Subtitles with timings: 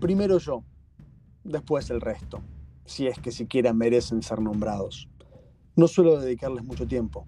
[0.00, 0.62] Primero yo,
[1.42, 2.40] después el resto,
[2.84, 5.08] si es que siquiera merecen ser nombrados.
[5.74, 7.26] No suelo dedicarles mucho tiempo,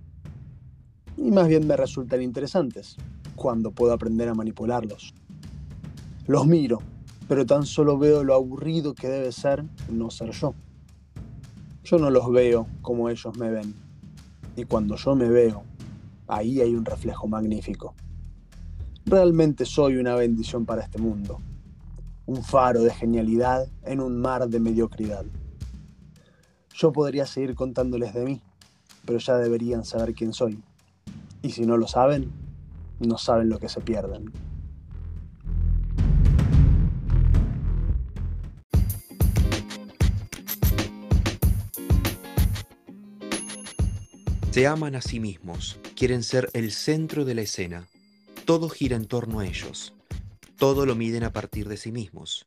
[1.16, 2.96] y más bien me resultan interesantes
[3.34, 5.14] cuando puedo aprender a manipularlos.
[6.28, 6.78] Los miro,
[7.26, 10.54] pero tan solo veo lo aburrido que debe ser no ser yo.
[11.82, 13.74] Yo no los veo como ellos me ven,
[14.54, 15.64] y cuando yo me veo,
[16.28, 17.94] ahí hay un reflejo magnífico.
[19.06, 21.40] Realmente soy una bendición para este mundo,
[22.30, 25.24] un faro de genialidad en un mar de mediocridad.
[26.72, 28.40] Yo podría seguir contándoles de mí,
[29.04, 30.62] pero ya deberían saber quién soy.
[31.42, 32.30] Y si no lo saben,
[33.00, 34.32] no saben lo que se pierden.
[44.52, 47.88] Se aman a sí mismos, quieren ser el centro de la escena.
[48.44, 49.94] Todo gira en torno a ellos.
[50.60, 52.46] Todo lo miden a partir de sí mismos.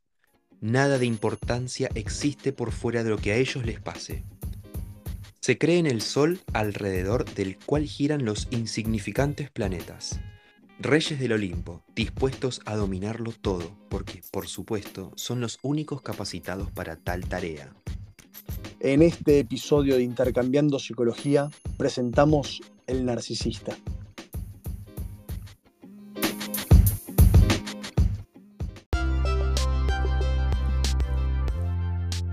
[0.61, 4.23] Nada de importancia existe por fuera de lo que a ellos les pase.
[5.39, 10.20] Se cree en el Sol alrededor del cual giran los insignificantes planetas.
[10.78, 16.98] Reyes del Olimpo, dispuestos a dominarlo todo, porque, por supuesto, son los únicos capacitados para
[16.98, 17.73] tal tarea.
[18.80, 23.75] En este episodio de Intercambiando Psicología presentamos El Narcisista.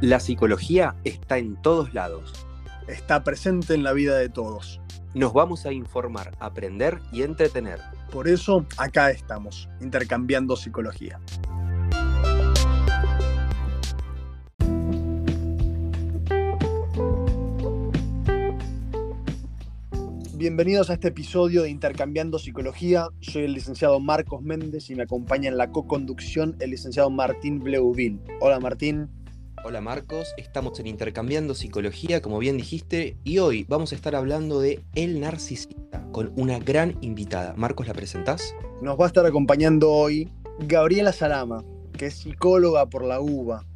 [0.00, 2.46] La psicología está en todos lados
[2.90, 4.80] está presente en la vida de todos.
[5.14, 7.78] Nos vamos a informar, aprender y entretener.
[8.12, 11.20] Por eso, acá estamos, intercambiando psicología.
[20.34, 23.08] Bienvenidos a este episodio de Intercambiando Psicología.
[23.20, 28.20] Soy el licenciado Marcos Méndez y me acompaña en la co-conducción el licenciado Martín Bleuville.
[28.40, 29.19] Hola Martín.
[29.62, 34.58] Hola Marcos, estamos en Intercambiando Psicología, como bien dijiste, y hoy vamos a estar hablando
[34.58, 37.52] de El Narcisista con una gran invitada.
[37.58, 38.54] Marcos, ¿la presentás?
[38.80, 41.62] Nos va a estar acompañando hoy Gabriela Salama,
[41.92, 43.66] que es psicóloga por la UBA.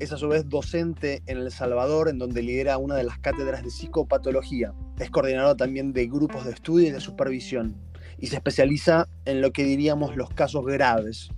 [0.00, 3.62] Es a su vez docente en El Salvador, en donde lidera una de las cátedras
[3.62, 4.74] de psicopatología.
[4.98, 7.76] Es coordinadora también de grupos de estudio y de supervisión.
[8.18, 11.30] Y se especializa en lo que diríamos los casos graves,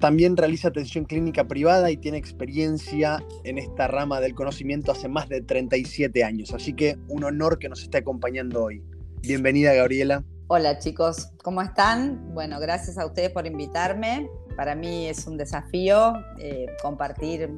[0.00, 5.28] también realiza atención clínica privada y tiene experiencia en esta rama del conocimiento hace más
[5.28, 6.52] de 37 años.
[6.54, 8.82] Así que un honor que nos esté acompañando hoy.
[9.20, 10.24] Bienvenida, Gabriela.
[10.48, 12.34] Hola chicos, ¿cómo están?
[12.34, 14.28] Bueno, gracias a ustedes por invitarme.
[14.56, 17.50] Para mí es un desafío eh, compartir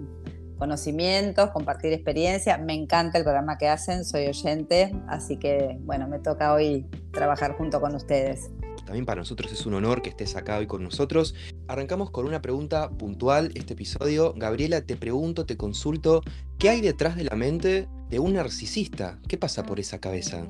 [0.59, 2.59] conocimientos, compartir experiencia.
[2.59, 7.57] Me encanta el programa que hacen, soy oyente, así que bueno, me toca hoy trabajar
[7.57, 8.51] junto con ustedes.
[8.85, 11.35] También para nosotros es un honor que estés acá hoy con nosotros.
[11.69, 14.35] Arrancamos con una pregunta puntual este episodio.
[14.37, 16.23] Gabriela, te pregunto, te consulto,
[16.59, 19.19] ¿qué hay detrás de la mente de un narcisista?
[19.29, 20.47] ¿Qué pasa por esa cabeza?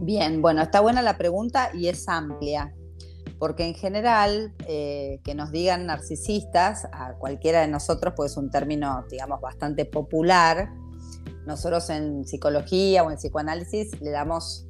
[0.00, 2.74] Bien, bueno, está buena la pregunta y es amplia,
[3.38, 8.50] porque en general eh, que nos digan narcisistas a cualquiera de nosotros, pues es un
[8.50, 10.72] término, digamos, bastante popular.
[11.46, 14.66] Nosotros en psicología o en psicoanálisis le damos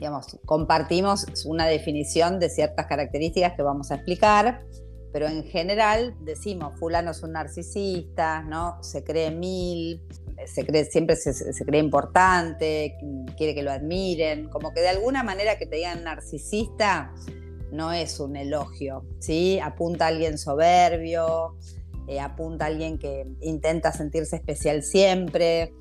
[0.00, 4.64] digamos, compartimos una definición de ciertas características que vamos a explicar,
[5.12, 8.82] pero en general decimos, fulano es un narcisista, ¿no?
[8.82, 10.00] Se cree mil,
[10.46, 12.96] se cree, siempre se, cree importante,
[13.36, 17.12] quiere que lo admiren, como que de alguna manera que te digan narcisista
[17.70, 19.60] no es un elogio, ¿sí?
[19.62, 21.56] Apunta a alguien soberbio,
[22.08, 25.74] eh, apunta a alguien que intenta sentirse especial siempre.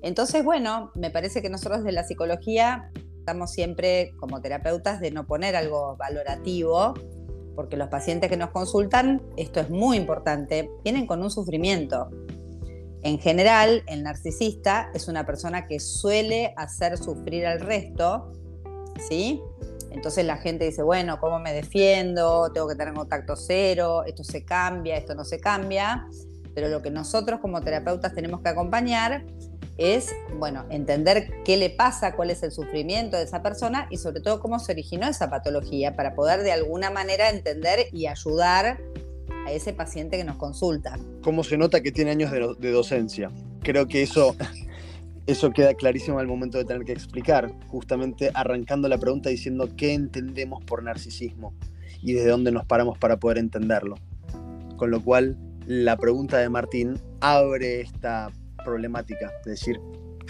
[0.00, 2.90] Entonces, bueno, me parece que nosotros de la psicología
[3.28, 6.94] tratamos siempre como terapeutas de no poner algo valorativo,
[7.54, 12.08] porque los pacientes que nos consultan, esto es muy importante, vienen con un sufrimiento.
[13.02, 18.32] En general, el narcisista es una persona que suele hacer sufrir al resto,
[19.06, 19.42] ¿sí?
[19.90, 22.50] Entonces la gente dice, bueno, ¿cómo me defiendo?
[22.54, 26.06] Tengo que tener contacto cero, esto se cambia, esto no se cambia.
[26.54, 29.26] Pero lo que nosotros como terapeutas tenemos que acompañar
[29.78, 34.20] es, bueno, entender qué le pasa, cuál es el sufrimiento de esa persona y sobre
[34.20, 38.78] todo cómo se originó esa patología para poder de alguna manera entender y ayudar
[39.46, 40.98] a ese paciente que nos consulta.
[41.22, 43.30] ¿Cómo se nota que tiene años de, docencia?
[43.62, 44.34] Creo que eso,
[45.26, 49.94] eso queda clarísimo al momento de tener que explicar, justamente arrancando la pregunta diciendo qué
[49.94, 51.54] entendemos por narcisismo
[52.02, 53.94] y desde dónde nos paramos para poder entenderlo.
[54.76, 55.36] Con lo cual,
[55.66, 58.30] la pregunta de Martín abre esta
[58.64, 59.80] problemática, es decir,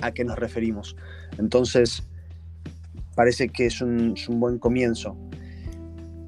[0.03, 0.97] a qué nos referimos.
[1.39, 2.03] Entonces,
[3.15, 5.17] parece que es un, buen comienzo.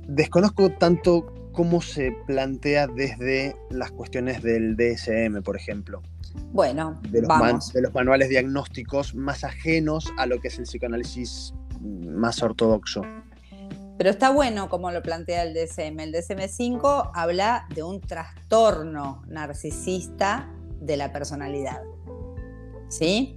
[0.08, 6.02] Desconozco tanto cómo se plantea desde las cuestiones del DSM, por ejemplo.
[6.52, 7.72] Bueno, de los, vamos.
[7.72, 13.02] de los manuales diagnósticos más ajenos a lo que es el psicoanálisis más ortodoxo.
[14.00, 16.00] Pero está bueno como lo plantea el DSM.
[16.00, 20.48] El DSM-5 habla de un trastorno narcisista
[20.80, 21.82] de la personalidad.
[22.88, 23.36] ¿Sí?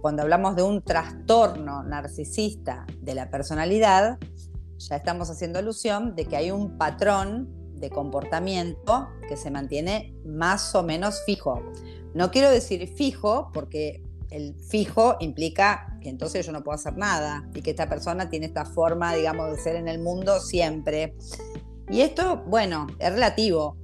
[0.00, 4.18] Cuando hablamos de un trastorno narcisista de la personalidad,
[4.78, 10.74] ya estamos haciendo alusión de que hay un patrón de comportamiento que se mantiene más
[10.74, 11.62] o menos fijo.
[12.14, 17.48] No quiero decir fijo porque el fijo implica que entonces yo no puedo hacer nada
[17.54, 21.14] y que esta persona tiene esta forma, digamos, de ser en el mundo siempre.
[21.88, 23.76] Y esto, bueno, es relativo.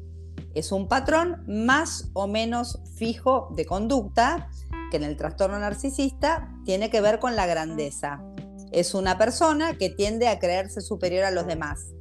[0.54, 4.50] Es un patrón más o menos fijo de conducta
[4.90, 8.22] que en el trastorno narcisista tiene que ver con la grandeza.
[8.72, 11.92] Es una persona que tiende a creerse superior a los demás.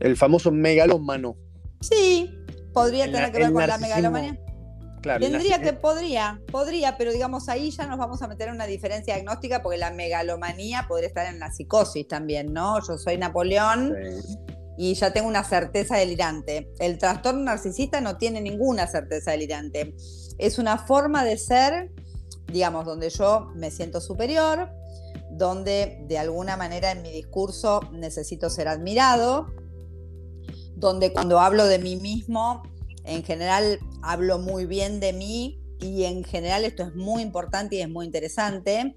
[0.00, 1.36] El famoso megalómano.
[1.80, 2.30] Sí,
[2.72, 4.38] podría tener que ver con la megalomanía.
[5.00, 8.66] Claro, Tendría que, podría, podría, pero digamos ahí ya nos vamos a meter en una
[8.66, 12.78] diferencia diagnóstica porque la megalomanía podría estar en la psicosis también, ¿no?
[12.86, 14.38] Yo soy Napoleón sí.
[14.76, 16.72] Y ya tengo una certeza delirante.
[16.78, 19.94] El trastorno narcisista no tiene ninguna certeza delirante.
[20.38, 21.92] Es una forma de ser,
[22.52, 24.70] digamos, donde yo me siento superior,
[25.30, 29.46] donde de alguna manera en mi discurso necesito ser admirado,
[30.76, 32.62] donde cuando hablo de mí mismo
[33.04, 37.80] en general hablo muy bien de mí y en general esto es muy importante y
[37.80, 38.94] es muy interesante.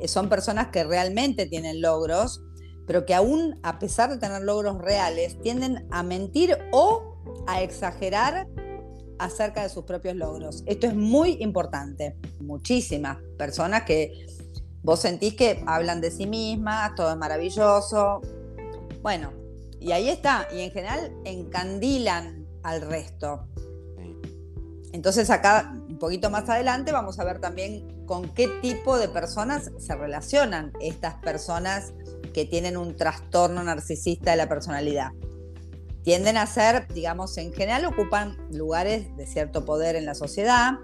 [0.00, 2.42] Eh, son personas que realmente tienen logros,
[2.86, 7.16] pero que aún a pesar de tener logros reales, tienden a mentir o
[7.46, 8.46] a exagerar
[9.18, 10.62] acerca de sus propios logros.
[10.66, 12.16] Esto es muy importante.
[12.40, 14.26] Muchísimas personas que
[14.82, 18.20] vos sentís que hablan de sí mismas, todo es maravilloso.
[19.02, 19.32] Bueno,
[19.80, 20.48] y ahí está.
[20.52, 23.48] Y en general encandilan al resto.
[24.92, 29.70] Entonces acá, un poquito más adelante, vamos a ver también con qué tipo de personas
[29.78, 31.94] se relacionan estas personas
[32.34, 35.12] que tienen un trastorno narcisista de la personalidad.
[36.02, 40.74] Tienden a ser, digamos, en general ocupan lugares de cierto poder en la sociedad.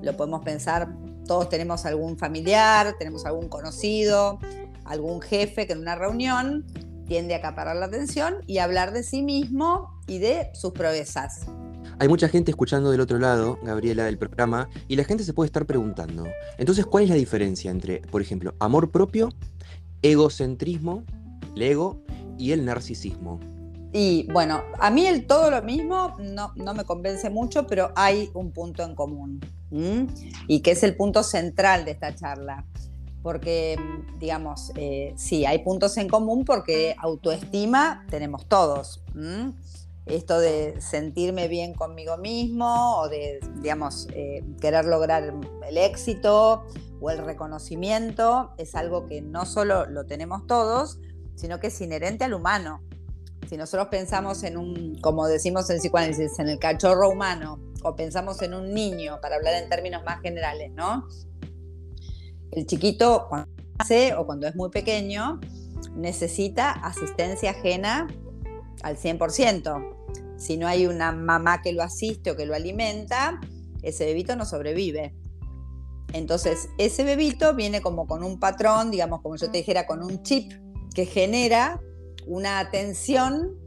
[0.00, 0.88] Lo podemos pensar,
[1.26, 4.38] todos tenemos algún familiar, tenemos algún conocido,
[4.86, 6.64] algún jefe que en una reunión
[7.06, 11.44] tiende a acaparar la atención y hablar de sí mismo y de sus proezas.
[12.00, 15.46] Hay mucha gente escuchando del otro lado, Gabriela, del programa, y la gente se puede
[15.46, 19.30] estar preguntando, entonces, ¿cuál es la diferencia entre, por ejemplo, amor propio,
[20.02, 21.02] egocentrismo,
[21.56, 22.00] el ego
[22.38, 23.40] y el narcisismo?
[23.92, 28.30] Y bueno, a mí el todo lo mismo no, no me convence mucho, pero hay
[28.32, 29.40] un punto en común,
[30.46, 32.64] y que es el punto central de esta charla
[33.22, 33.76] porque,
[34.18, 39.02] digamos, eh, sí, hay puntos en común porque autoestima tenemos todos.
[40.08, 45.34] Esto de sentirme bien conmigo mismo o de, digamos, eh, querer lograr
[45.68, 46.64] el éxito
[47.00, 50.98] o el reconocimiento es algo que no solo lo tenemos todos,
[51.34, 52.82] sino que es inherente al humano.
[53.48, 58.42] Si nosotros pensamos en un, como decimos en psicoanálisis, en el cachorro humano, o pensamos
[58.42, 61.06] en un niño, para hablar en términos más generales, ¿no?
[62.50, 65.38] El chiquito cuando nace o cuando es muy pequeño
[65.94, 68.08] necesita asistencia ajena
[68.82, 69.97] al 100%.
[70.38, 73.40] Si no hay una mamá que lo asiste o que lo alimenta,
[73.82, 75.14] ese bebito no sobrevive.
[76.12, 80.22] Entonces, ese bebito viene como con un patrón, digamos, como yo te dijera, con un
[80.22, 80.52] chip
[80.94, 81.80] que genera
[82.26, 83.58] una atención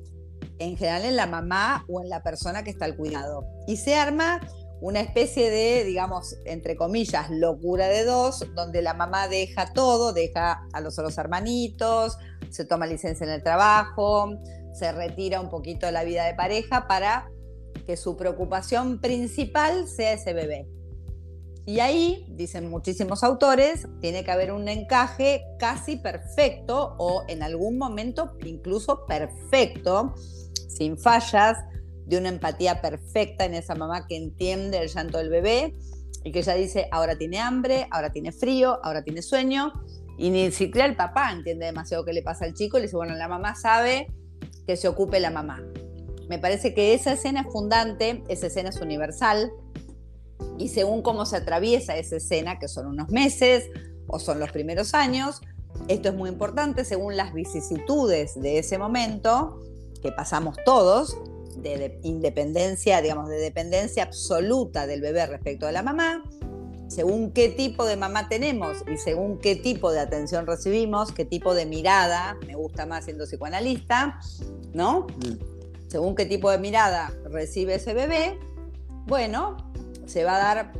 [0.57, 3.45] en general en la mamá o en la persona que está al cuidado.
[3.67, 4.39] Y se arma
[4.79, 10.67] una especie de, digamos, entre comillas, locura de dos, donde la mamá deja todo, deja
[10.73, 12.17] a los otros hermanitos,
[12.49, 14.31] se toma licencia en el trabajo,
[14.73, 17.29] se retira un poquito de la vida de pareja para
[17.85, 20.67] que su preocupación principal sea ese bebé.
[21.65, 27.77] Y ahí, dicen muchísimos autores, tiene que haber un encaje casi perfecto o en algún
[27.77, 30.15] momento incluso perfecto,
[30.67, 31.57] sin fallas,
[32.05, 35.75] de una empatía perfecta en esa mamá que entiende el llanto del bebé
[36.23, 39.71] y que ya dice, ahora tiene hambre, ahora tiene frío, ahora tiene sueño,
[40.17, 43.15] y ni siquiera el papá entiende demasiado qué le pasa al chico, le dice, bueno,
[43.15, 44.07] la mamá sabe
[44.71, 45.61] que se ocupe la mamá.
[46.29, 49.51] Me parece que esa escena es fundante, esa escena es universal,
[50.57, 53.65] y según cómo se atraviesa esa escena, que son unos meses
[54.07, 55.41] o son los primeros años,
[55.89, 59.59] esto es muy importante según las vicisitudes de ese momento
[60.01, 61.17] que pasamos todos,
[61.57, 66.23] de, de, independencia, digamos, de dependencia absoluta del bebé respecto de la mamá,
[66.91, 71.53] según qué tipo de mamá tenemos y según qué tipo de atención recibimos, qué tipo
[71.53, 74.19] de mirada, me gusta más siendo psicoanalista,
[74.73, 75.07] ¿no?
[75.87, 78.37] según qué tipo de mirada recibe ese bebé,
[79.07, 79.55] bueno,
[80.05, 80.73] se va a dar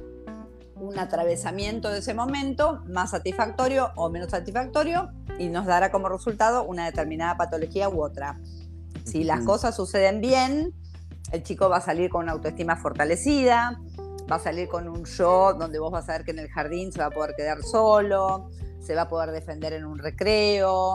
[0.75, 6.63] un atravesamiento de ese momento más satisfactorio o menos satisfactorio y nos dará como resultado
[6.63, 8.38] una determinada patología u otra.
[9.06, 10.74] Si las cosas suceden bien,
[11.32, 13.80] el chico va a salir con una autoestima fortalecida,
[14.31, 16.93] va a salir con un yo donde vos vas a ver que en el jardín
[16.93, 20.93] se va a poder quedar solo, se va a poder defender en un recreo,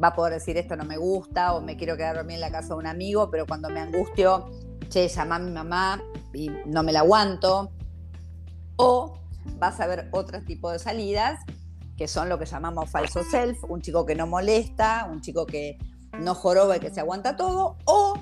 [0.00, 2.50] va a poder decir esto no me gusta o me quiero quedar dormir en la
[2.50, 4.50] casa de un amigo, pero cuando me angustio,
[4.90, 6.02] che, llama a mi mamá
[6.34, 7.72] y no me la aguanto.
[8.76, 9.18] O
[9.58, 11.40] vas a ver otro tipo de salidas
[11.96, 15.78] que son lo que llamamos falso self, un chico que no molesta, un chico que
[16.18, 18.14] no joroba y que se aguanta todo, o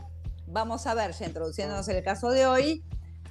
[0.47, 2.85] vamos a ver, ya introduciéndonos en el caso de hoy,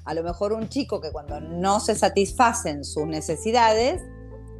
[0.03, 4.01] a lo mejor un chico que cuando no se satisfacen sus necesidades,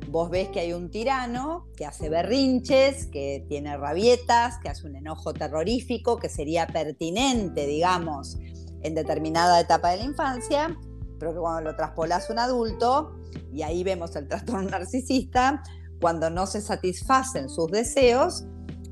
[0.09, 4.95] vos ves que hay un tirano que hace berrinches, que tiene rabietas, que hace un
[4.95, 8.37] enojo terrorífico, que sería pertinente, digamos,
[8.83, 10.77] en determinada etapa de la infancia,
[11.19, 13.15] pero que cuando lo traspolas a un adulto,
[13.53, 15.63] y ahí vemos el trastorno narcisista,
[16.01, 18.43] cuando no se satisfacen sus deseos,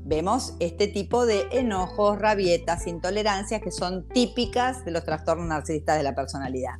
[0.04, 6.02] vemos este tipo de enojos, rabietas, intolerancias que son típicas de los trastornos narcisistas de
[6.02, 6.74] la personalidad.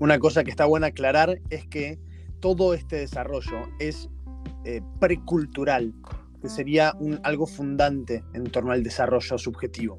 [0.00, 1.98] Una cosa que está buena aclarar es que
[2.40, 4.08] todo este desarrollo es
[4.64, 5.92] eh, precultural,
[6.40, 6.94] que sería
[7.24, 9.98] algo fundante en torno al desarrollo subjetivo.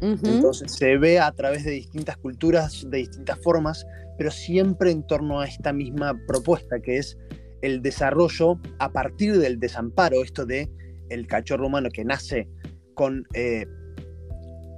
[0.00, 3.86] Entonces se ve a través de distintas culturas, de distintas formas,
[4.16, 7.18] pero siempre en torno a esta misma propuesta, que es
[7.60, 10.70] el desarrollo a partir del desamparo, esto de
[11.10, 12.48] el cachorro humano que nace
[12.94, 13.66] con eh,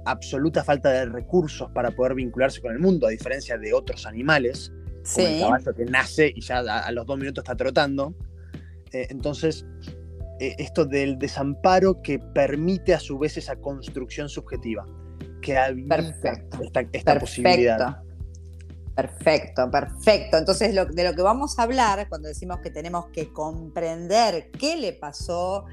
[0.05, 4.71] absoluta falta de recursos para poder vincularse con el mundo, a diferencia de otros animales,
[5.13, 8.13] como el caballo que nace y ya a, los dos minutos está trotando.
[8.91, 9.65] Eh, entonces,
[10.39, 14.85] eh, esto del desamparo que permite a su vez esa construcción subjetiva
[15.41, 16.41] que habilita
[16.93, 18.01] esta, posibilidad.
[18.95, 20.37] Perfecto, perfecto.
[20.37, 24.93] Entonces, de lo que vamos a hablar cuando decimos que tenemos que comprender qué le
[24.93, 25.65] pasó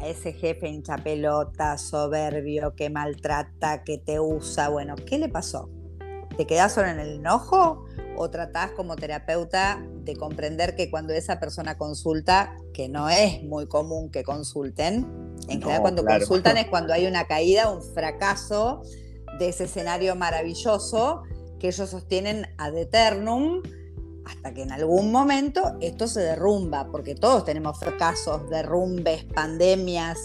[0.00, 5.68] a ese jefe hinchapelota, soberbio, que maltrata, que te usa, bueno, ¿qué le pasó?
[6.36, 7.84] ¿Te quedás solo en el enojo
[8.16, 13.66] o tratás como terapeuta de comprender que cuando esa persona consulta, que no es muy
[13.66, 18.82] común que consulten, en general cuando consultan es cuando hay una caída, un fracaso
[19.38, 21.22] de ese escenario maravilloso
[21.58, 23.62] que ellos sostienen ad eternum
[24.30, 30.18] hasta que en algún momento esto se derrumba, porque todos tenemos fracasos, derrumbes, pandemias,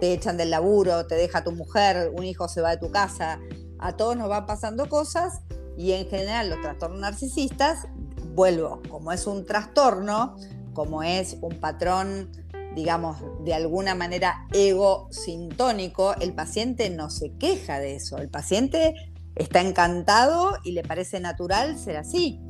[0.00, 3.40] te echan del laburo, te deja tu mujer, un hijo se va de tu casa,
[3.78, 5.40] a todos nos van pasando cosas
[5.76, 7.86] y en general los trastornos narcisistas,
[8.34, 10.36] vuelvo, como es un trastorno,
[10.72, 12.30] como es un patrón
[12.74, 18.18] digamos, de alguna manera ego sintónico, el paciente no se queja de eso.
[18.18, 18.94] El paciente
[19.34, 22.40] está encantado y le parece natural ser así.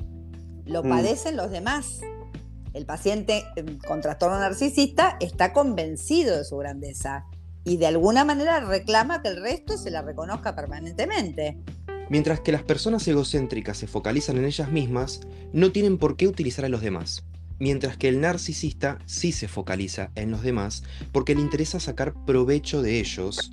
[0.71, 0.89] Lo mm.
[0.89, 2.01] padecen los demás.
[2.73, 7.27] El paciente em, con trastorno narcisista está convencido de su grandeza
[7.65, 11.59] y de alguna manera reclama que el resto se la reconozca permanentemente.
[12.09, 15.21] Mientras que las personas egocéntricas se focalizan en ellas mismas,
[15.53, 17.25] no tienen por qué utilizar a los demás
[17.61, 22.83] mientras que el narcisista sí se focaliza en los demás porque le interesa sacar provecho
[22.83, 23.53] de ellos,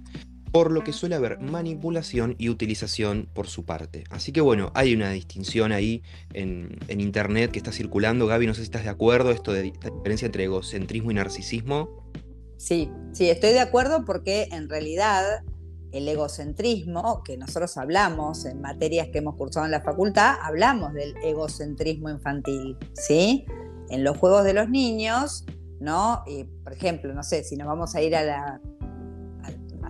[0.51, 4.03] por lo que suele haber manipulación y utilización por su parte.
[4.09, 8.27] Así que bueno, hay una distinción ahí en, internet que está circulando.
[8.27, 12.11] Gaby, no sé si estás de acuerdo, esto de la diferencia entre egocentrismo y narcisismo.
[12.57, 15.43] Sí, sí, estoy de acuerdo porque en realidad
[15.91, 21.15] el egocentrismo, que nosotros hablamos en materias que hemos cursado en la facultad, hablamos del
[21.23, 23.45] egocentrismo infantil, ¿sí?
[23.89, 25.45] en los juegos de los niños,
[25.79, 26.23] ¿no?
[26.63, 28.61] por ejemplo, no sé, si nos vamos a ir a la,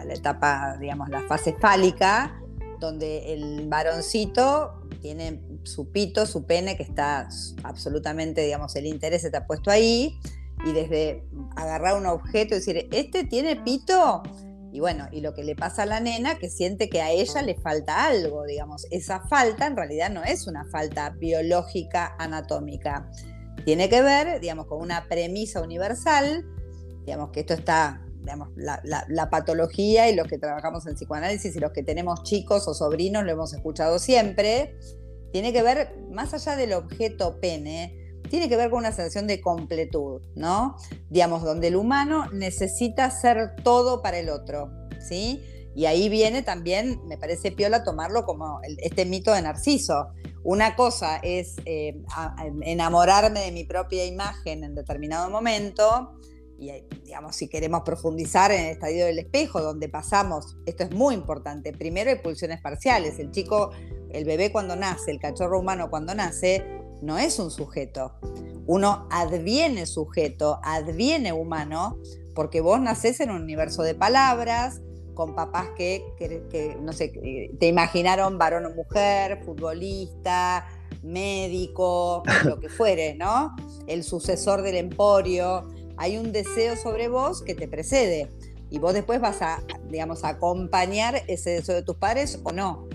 [0.08, 2.42] la etapa, digamos, la fase fálica,
[2.80, 7.28] donde el varoncito tiene su pito, su pene, que está
[7.64, 10.20] absolutamente, digamos, el interés está puesto ahí,
[10.66, 11.24] y desde
[11.56, 14.24] agarrar un objeto y decir, este tiene pito,
[14.72, 17.42] y bueno, y lo que le pasa a la nena, que siente que a ella
[17.42, 23.10] le falta algo, digamos, esa falta en realidad no es una falta biológica anatómica,
[23.66, 26.46] tiene que ver, digamos, con una premisa universal,
[27.06, 31.72] digamos, que esto está, digamos, la, patología y los que trabajamos en psicoanálisis y los
[31.72, 34.77] que tenemos chicos o sobrinos lo hemos escuchado siempre,
[35.31, 39.39] tiene que ver, más allá del objeto pene, tiene que ver con una sensación de
[39.39, 40.75] completud, ¿no?
[41.10, 44.69] Digamos, donde el humano necesita ser todo para el otro,
[45.00, 45.41] ¿sí?
[45.74, 50.10] Y ahí viene también, me parece piola tomarlo como este mito de Narciso.
[50.43, 52.01] Una cosa es eh,
[52.63, 56.17] enamorarme de mi propia imagen en determinado momento
[56.60, 56.72] y
[57.04, 61.72] digamos, si queremos profundizar en el estadio del espejo, donde pasamos, esto es muy importante,
[61.72, 63.72] primero hay pulsiones parciales, el chico,
[64.10, 66.66] el bebé cuando nace, el cachorro humano cuando nace,
[67.02, 68.14] no es un sujeto,
[68.66, 71.98] uno adviene sujeto, adviene humano,
[72.34, 74.82] porque vos nacés en un universo de palabras,
[75.14, 77.12] con papás que, que, no sé,
[77.60, 80.68] te imaginaron varón o mujer, futbolista,
[81.02, 83.56] médico, lo que fuere, ¿no?
[83.88, 85.68] El sucesor del emporio.
[85.98, 88.30] Hay un deseo sobre vos que te precede
[88.70, 92.88] y vos después vas a, digamos, acompañar ese deseo de tus padres o no.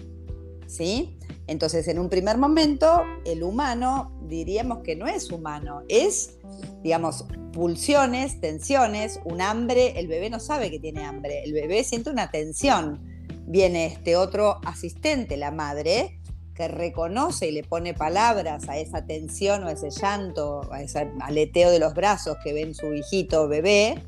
[0.66, 1.18] ¿Sí?
[1.46, 6.38] Entonces, en un primer momento, el humano diríamos que no es humano, es,
[6.82, 12.10] digamos, pulsiones, tensiones, un hambre, el bebé no sabe que tiene hambre, el bebé siente
[12.10, 13.00] una tensión.
[13.46, 16.20] Viene este otro asistente, la madre,
[16.54, 21.10] que reconoce y le pone palabras a esa tensión o a ese llanto, a ese
[21.20, 24.02] aleteo de los brazos que ven su hijito bebé,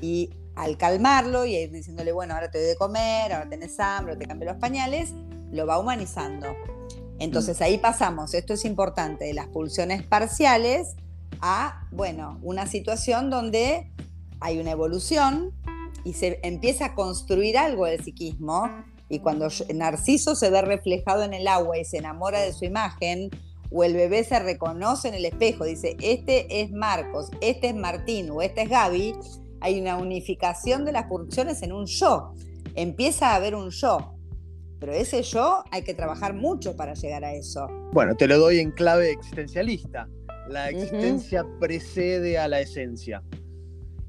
[0.00, 4.16] y al calmarlo y ir diciéndole, bueno, ahora te doy de comer, ahora tenés hambre,
[4.16, 5.12] te cambio los pañales,
[5.50, 6.46] lo va humanizando.
[7.18, 10.94] Entonces ahí pasamos, esto es importante, de las pulsiones parciales
[11.40, 13.90] a, bueno, una situación donde
[14.40, 15.52] hay una evolución
[16.04, 18.68] y se empieza a construir algo del psiquismo
[19.08, 23.30] y cuando Narciso se ve reflejado en el agua y se enamora de su imagen,
[23.70, 28.30] o el bebé se reconoce en el espejo, dice, este es Marcos, este es Martín
[28.30, 29.14] o este es Gaby,
[29.60, 32.34] hay una unificación de las pulsiones en un yo.
[32.74, 34.14] Empieza a haber un yo.
[34.78, 37.66] Pero ese yo hay que trabajar mucho para llegar a eso.
[37.92, 40.08] Bueno, te lo doy en clave existencialista.
[40.48, 43.22] La existencia precede a la esencia.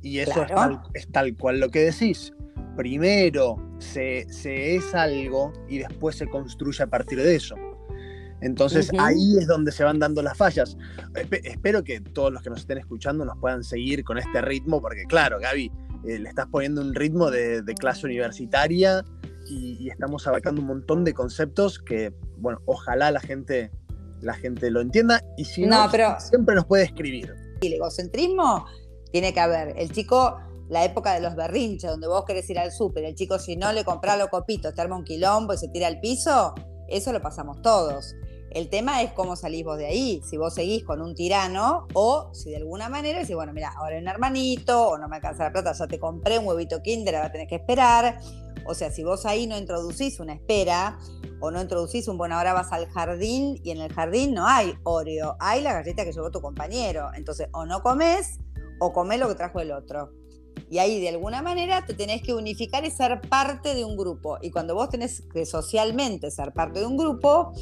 [0.01, 0.45] Y eso
[0.93, 2.31] es, tal, cual lo que decís.
[2.79, 7.55] Primero se, es algo y después se construye a partir de eso.
[8.39, 10.77] Entonces ahí es donde se van dando las fallas.
[11.43, 15.03] espero que todos los que nos estén escuchando nos puedan seguir con este ritmo, porque
[15.09, 15.69] claro, Gaby,
[16.07, 19.03] eh, le estás poniendo un ritmo de, clase universitaria
[19.45, 23.71] y, estamos abarcando un montón de conceptos que, bueno, ojalá la gente,
[24.21, 27.35] la gente lo entienda y si no, pero siempre nos puede escribir.
[27.59, 28.65] El egocentrismo
[29.11, 29.77] tiene que haber.
[29.77, 30.39] El chico
[30.69, 33.73] la época de los berrinches, donde vos querés ir al súper, el chico si no
[33.73, 36.53] le compra los copitos, te arma un quilombo y se tira al piso,
[36.87, 38.15] eso lo pasamos todos.
[38.51, 42.31] El tema es cómo salís vos de ahí, si vos seguís con un tirano o
[42.33, 45.43] si de alguna manera decís, bueno, mira, ahora hay un hermanito o no me alcanza
[45.43, 48.19] la plata, ya te compré un huevito kinder, ahora tenés que esperar.
[48.65, 50.97] O sea, si vos ahí no introducís una espera
[51.39, 54.73] o no introducís un, bueno, ahora vas al jardín y en el jardín no hay
[54.83, 57.09] Oreo, hay la galleta que llevó tu compañero.
[57.15, 58.39] Entonces, o no comes
[58.79, 60.11] o comés lo que trajo el otro.
[60.69, 64.37] Y ahí de alguna manera te tenés que unificar y ser parte de un grupo.
[64.41, 67.53] Y cuando vos tenés que socialmente ser parte de un grupo,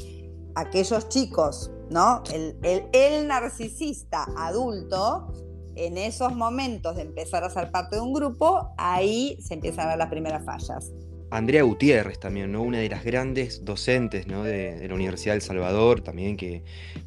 [0.54, 2.22] aquellos chicos, ¿no?
[2.32, 2.56] El,
[2.92, 5.32] el, narcisista adulto,
[5.76, 9.88] en esos momentos de empezar a ser parte de un grupo, ahí se empiezan a
[9.90, 10.92] ver las primeras fallas.
[11.30, 12.62] Andrea Gutiérrez también, ¿no?
[12.62, 16.62] una de las grandes docentes de, la Universidad del Salvador, también que,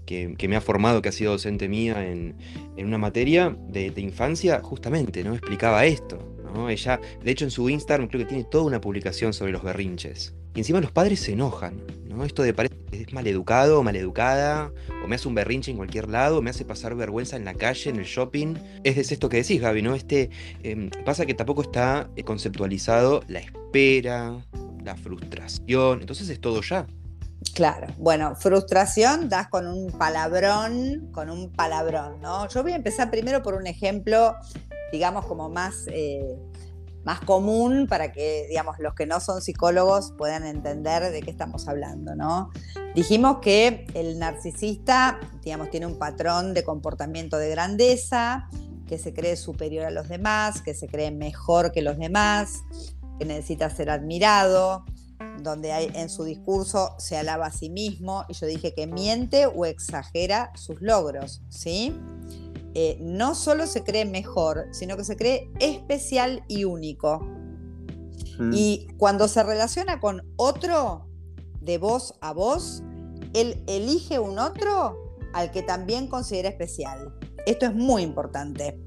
[0.05, 2.35] que, me ha formado, que ha sido docente mía en,
[2.77, 5.33] una materia de, de, infancia, justamente, ¿no?
[5.33, 6.35] explicaba esto.
[6.53, 6.69] ¿no?
[6.69, 10.35] Ella, de hecho, en su Instagram creo que tiene toda una publicación sobre los berrinches.
[10.53, 12.25] Y encima los padres se enojan, ¿no?
[12.25, 14.71] Esto de parece es maleducado o maleducada,
[15.03, 17.89] o me hace un berrinche en cualquier lado, me hace pasar vergüenza en la calle,
[17.89, 18.55] en el shopping.
[18.83, 19.95] Es, esto que decís, Gaby, ¿no?
[19.95, 20.29] Este,
[20.63, 24.45] em, pasa que tampoco está eh, conceptualizado la espera,
[24.83, 26.85] la frustración, entonces es todo ya.
[27.55, 32.47] Claro, bueno, frustración das con un palabrón, con un palabrón, ¿no?
[32.49, 34.35] Yo voy a empezar primero por un ejemplo,
[34.91, 35.85] digamos, como más...
[35.87, 36.35] Eh,
[37.03, 41.67] más común para que, digamos, los que no son psicólogos puedan entender de qué estamos
[41.67, 42.51] hablando, ¿no?
[42.95, 48.49] Dijimos que el narcisista, digamos, tiene un patrón de comportamiento de grandeza,
[48.87, 52.63] que se cree superior a los demás, que se cree mejor que los demás,
[53.17, 54.83] que necesita ser admirado,
[55.41, 59.45] donde hay, en su discurso se alaba a sí mismo, y yo dije que miente
[59.45, 61.95] o exagera sus logros, ¿sí?
[62.73, 67.19] Eh, no solo se cree mejor, sino que se cree especial y único.
[68.39, 68.51] Mm.
[68.53, 71.07] Y cuando se relaciona con otro,
[71.61, 72.83] de voz a voz,
[73.33, 77.13] él elige un otro al que también considera especial.
[77.45, 78.79] Esto es muy importante.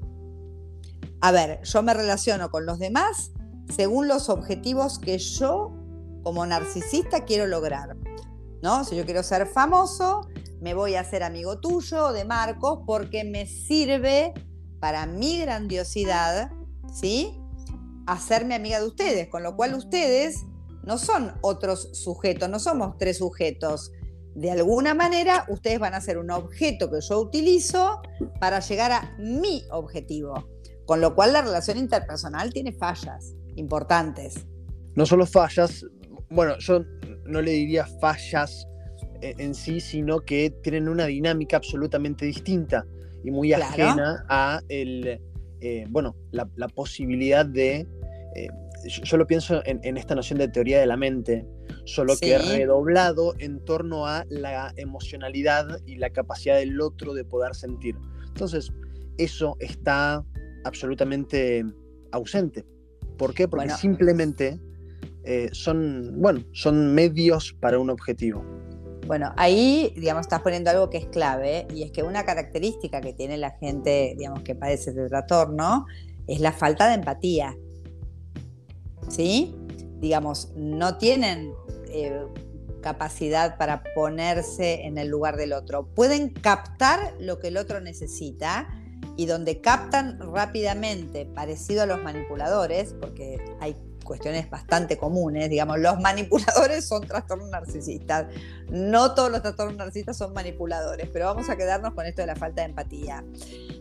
[1.21, 3.31] A ver, yo me relaciono con los demás
[3.73, 5.73] según los objetivos que yo
[6.23, 7.95] como narcisista quiero lograr.
[8.61, 8.83] ¿No?
[8.83, 10.27] Si yo quiero ser famoso,
[10.65, 14.33] me voy a hacer amigo tuyo de Marcos porque me sirve
[14.79, 16.49] para mi grandiosidad,
[16.91, 17.39] ¿sí?
[18.07, 20.43] Hacerme amiga de ustedes, con lo cual ustedes
[20.81, 23.91] no son otros sujetos, no somos tres sujetos.
[24.33, 28.01] De alguna manera, ustedes van a ser un objeto que yo utilizo
[28.39, 30.49] para llegar a mi objetivo.
[30.87, 34.47] Con lo cual la relación interpersonal tiene fallas importantes.
[34.95, 35.85] No solo fallas,
[36.31, 36.81] bueno, yo
[37.27, 38.65] no le diría fallas
[39.21, 42.85] en sí, sino que tienen una dinámica absolutamente distinta
[43.23, 45.19] y muy ajena a el,
[45.61, 47.87] eh, bueno, la, posibilidad de...
[48.35, 48.47] Eh,
[49.03, 51.43] yo, lo pienso en, esta noción de teoría de la mente,
[51.85, 57.55] solo que redoblado en torno a la emocionalidad y la capacidad del otro de poder
[57.55, 57.95] sentir.
[58.27, 58.71] Entonces,
[59.17, 60.23] eso está
[60.65, 61.65] absolutamente
[62.11, 62.63] ausente.
[63.17, 63.47] ¿Por qué?
[63.47, 64.59] Porque simplemente
[65.23, 68.45] eh, son, bueno, son medios para un objetivo.
[69.05, 73.13] Bueno, ahí, digamos, estás poniendo algo que es clave y es que una característica que
[73.13, 75.85] tiene la gente, digamos, que padece este trastorno
[76.27, 77.55] es la falta de empatía.
[79.07, 79.55] ¿Sí?
[79.99, 81.53] Digamos, no tienen
[81.89, 82.25] eh,
[82.81, 85.85] capacidad para ponerse en el lugar del otro.
[85.85, 88.67] Pueden captar lo que el otro necesita
[89.17, 95.99] y donde captan rápidamente, parecido a los manipuladores, porque hay cuestiones bastante comunes, digamos, los
[95.99, 98.27] manipuladores son trastornos narcisistas.
[98.69, 102.37] No todos los trastornos narcisistas son manipuladores, pero vamos a quedarnos con esto de la
[102.37, 103.25] falta de empatía.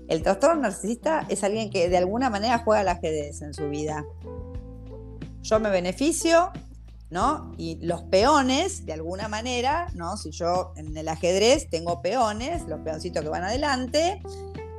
[0.09, 4.05] El trastorno narcisista es alguien que de alguna manera juega al ajedrez en su vida.
[5.43, 6.51] Yo me beneficio,
[7.11, 7.55] ¿no?
[7.57, 10.17] Y los peones, de alguna manera, ¿no?
[10.17, 14.21] Si yo en el ajedrez tengo peones, los peoncitos que van adelante,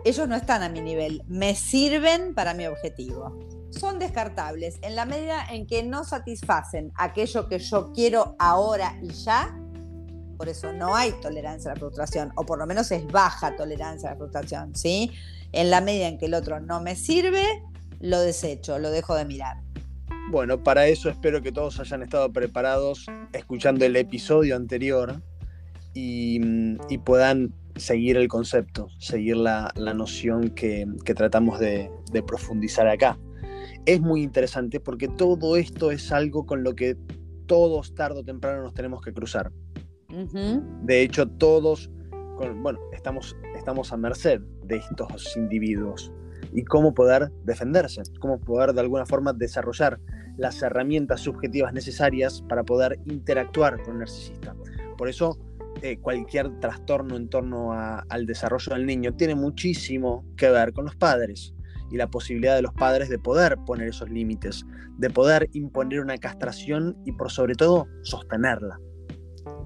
[0.04, 5.06] ellos no están a mi nivel, me sirven para mi objetivo son descartables en la
[5.06, 9.58] medida en que no satisfacen aquello que yo quiero ahora y ya.
[10.38, 14.10] Por eso no hay tolerancia a la frustración, o por lo menos es baja tolerancia
[14.10, 15.12] a la frustración, ¿sí?
[15.52, 17.44] En la medida en que el otro no me sirve,
[18.00, 19.58] lo desecho, lo dejo de mirar.
[20.30, 25.22] Bueno, para eso espero que todos hayan estado preparados escuchando el episodio anterior
[25.94, 26.40] y,
[27.06, 30.86] puedan seguir el concepto, seguir la, noción que,
[31.16, 31.90] tratamos de
[32.26, 33.18] profundizar acá
[33.86, 36.98] es muy interesante porque todo esto es algo con lo que
[37.46, 39.52] todos tarde o temprano nos tenemos que cruzar.
[40.84, 41.92] De hecho, todos,
[42.62, 46.12] bueno, estamos, estamos a merced de estos individuos
[46.54, 50.00] y cómo poder defenderse, cómo poder de alguna forma desarrollar
[50.38, 54.56] las herramientas subjetivas necesarias para poder interactuar con el narcisista.
[54.98, 55.38] Por eso,
[55.82, 60.96] eh, cualquier trastorno en torno al desarrollo del niño tiene muchísimo que ver con los
[60.96, 61.55] padres
[61.92, 64.66] y la posibilidad de los padres de poder poner esos límites,
[64.98, 68.80] de poder imponer una castración y por sobre todo sostenerla.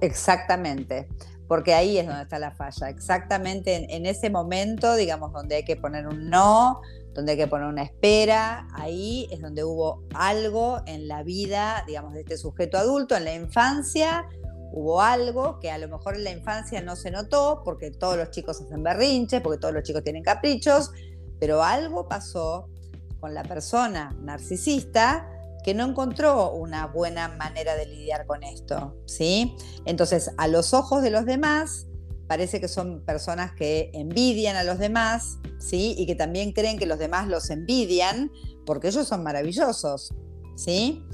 [0.00, 1.08] Exactamente,
[1.48, 5.76] porque ahí es donde está la falla, exactamente en, ese momento, digamos, donde hay que
[5.76, 6.80] poner un no,
[7.14, 12.14] donde hay que poner una espera, ahí es donde hubo algo en la vida, digamos,
[12.14, 14.26] de este sujeto adulto, en la infancia,
[14.72, 18.30] hubo algo que a lo mejor en la infancia no se notó, porque todos los
[18.30, 20.92] chicos hacen berrinches, porque todos los chicos tienen caprichos,
[21.40, 22.68] pero algo pasó
[23.18, 25.28] con la persona narcisista
[25.64, 29.56] que no encontró una buena manera de lidiar con esto, ¿sí?
[29.84, 31.86] Entonces, a los ojos de los demás,
[32.26, 35.94] parece que son personas que envidian a los demás, ¿sí?
[35.98, 38.30] Y que también creen que los demás los envidian
[38.64, 40.14] porque ellos son maravillosos,
[40.56, 41.04] ¿sí?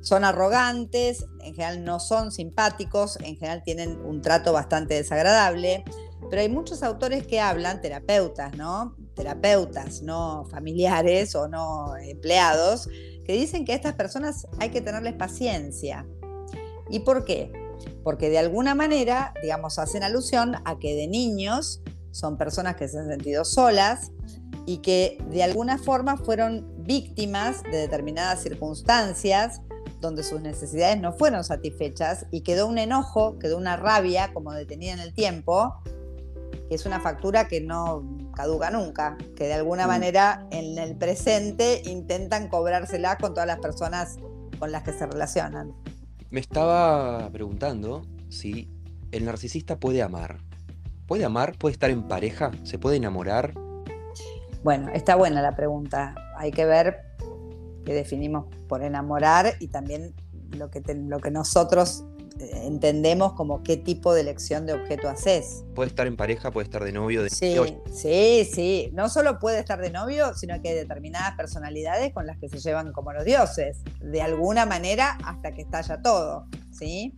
[0.00, 5.84] Son arrogantes, en general no son simpáticos, en general tienen un trato bastante desagradable,
[6.30, 8.96] pero hay muchos autores que hablan, terapeutas, ¿no?
[9.14, 12.88] terapeutas, no familiares o no empleados,
[13.24, 16.06] que dicen que a estas personas hay que tenerles paciencia.
[16.90, 17.52] ¿Y por qué?
[18.02, 22.98] Porque de alguna manera, digamos, hacen alusión a que de niños son personas que se
[22.98, 24.12] han sentido solas
[24.66, 29.60] y que de alguna forma fueron víctimas de determinadas circunstancias
[30.00, 34.92] donde sus necesidades no fueron satisfechas y quedó un enojo, quedó una rabia como detenida
[34.92, 35.76] en el tiempo,
[36.74, 38.04] es una factura que no
[38.34, 39.88] caduca nunca, que de alguna mm.
[39.88, 44.16] manera en el presente intentan cobrársela con todas las personas
[44.58, 45.74] con las que se relacionan.
[46.30, 48.70] Me estaba preguntando si
[49.10, 50.38] el narcisista puede amar.
[51.06, 51.56] ¿Puede amar?
[51.58, 52.52] ¿Puede estar en pareja?
[52.62, 53.54] ¿Se puede enamorar?
[54.62, 56.14] Bueno, está buena la pregunta.
[56.36, 57.00] Hay que ver
[57.84, 60.14] qué definimos por enamorar y también
[60.56, 62.04] lo que, lo que nosotros
[62.38, 65.64] entendemos como qué tipo de elección de objeto haces.
[65.74, 67.22] Puede estar en pareja, puede estar de novio.
[67.22, 67.30] De...
[67.30, 67.56] Sí,
[67.92, 68.90] sí, sí.
[68.92, 72.58] No solo puede estar de novio, sino que hay determinadas personalidades con las que se
[72.58, 77.14] llevan como los dioses, de alguna manera hasta que estalla todo, ¿sí?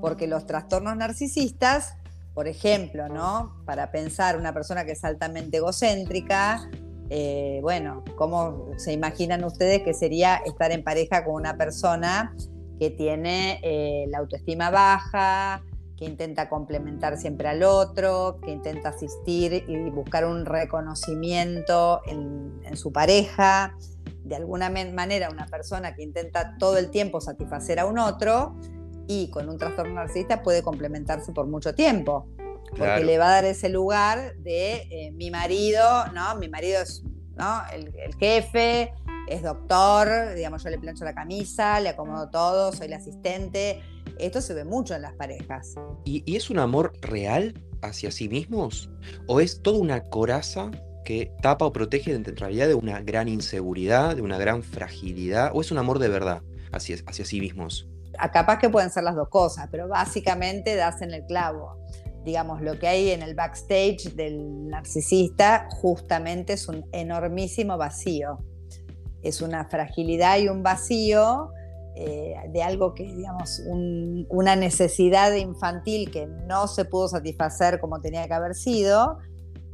[0.00, 1.94] Porque los trastornos narcisistas,
[2.34, 3.62] por ejemplo, ¿no?
[3.64, 6.68] Para pensar una persona que es altamente egocéntrica,
[7.10, 12.34] eh, bueno, ¿cómo se imaginan ustedes que sería estar en pareja con una persona
[12.82, 15.62] que tiene eh, la autoestima baja,
[15.96, 22.90] que intenta complementar siempre al otro, que intenta asistir y buscar un reconocimiento en, su
[22.90, 23.76] pareja.
[24.24, 28.56] De alguna manera, una persona que intenta todo el tiempo satisfacer a un otro
[29.06, 32.26] y con un trastorno narcisista puede complementarse por mucho tiempo.
[32.76, 36.34] Porque le va a dar ese lugar de eh, mi marido, ¿no?
[36.34, 37.04] Mi marido es
[37.36, 37.62] ¿no?
[37.72, 38.92] el, el jefe,
[39.32, 43.80] es doctor, digamos, yo le plancho la camisa, le acomodo todo, soy la asistente.
[44.18, 45.74] Esto se ve mucho en las parejas.
[46.04, 48.90] ¿Y, es un amor real hacia sí mismos?
[49.26, 50.70] ¿O es toda una coraza
[51.04, 55.50] que tapa o protege en realidad de una gran inseguridad, de una gran fragilidad?
[55.54, 56.42] ¿O es un amor de verdad
[56.72, 57.88] hacia, hacia sí mismos?
[58.18, 61.78] A capaz que pueden ser las dos cosas, pero básicamente das en el clavo
[62.24, 68.38] digamos, lo que hay en el backstage del narcisista justamente es un enormísimo vacío
[69.22, 71.50] es una fragilidad y un vacío
[71.94, 78.26] eh, de algo que, digamos, una necesidad infantil que no se pudo satisfacer como tenía
[78.26, 79.18] que haber sido,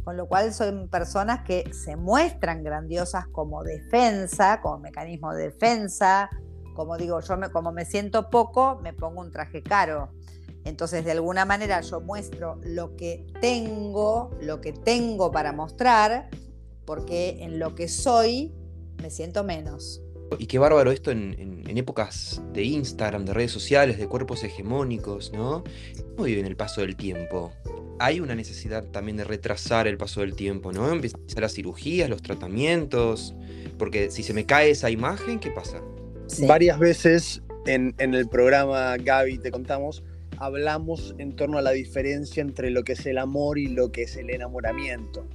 [0.04, 6.28] con lo cual son personas que se muestran grandiosas como defensa, como mecanismo de defensa,
[6.74, 10.10] como digo, yo me, como me siento poco, me pongo un traje caro.
[10.64, 16.28] Entonces, de alguna manera yo muestro lo que tengo, lo que tengo para mostrar,
[16.84, 18.54] porque en lo que soy
[19.00, 20.02] me siento menos.
[20.38, 25.62] Y qué bárbaro esto en, épocas de Instagram, de redes sociales, de cuerpos hegemónicos, ¿no?
[26.16, 27.52] ¿Cómo viven el paso del tiempo?
[28.00, 30.90] Hay una necesidad también de retrasar el paso del tiempo, ¿no?
[30.90, 33.34] Empiezan las cirugías, los tratamientos,
[33.78, 35.80] porque si se me cae esa imagen, ¿qué pasa?
[36.46, 40.02] Varias veces en, en el programa, Gaby, te contamos,
[40.36, 44.02] hablamos en torno a la diferencia entre lo que es el amor y lo que
[44.02, 45.26] es el enamoramiento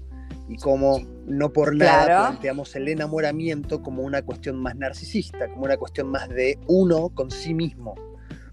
[0.48, 5.78] y como no por nada planteamos el enamoramiento como una cuestión más narcisista, como una
[5.78, 7.96] cuestión más de uno con sí mismo,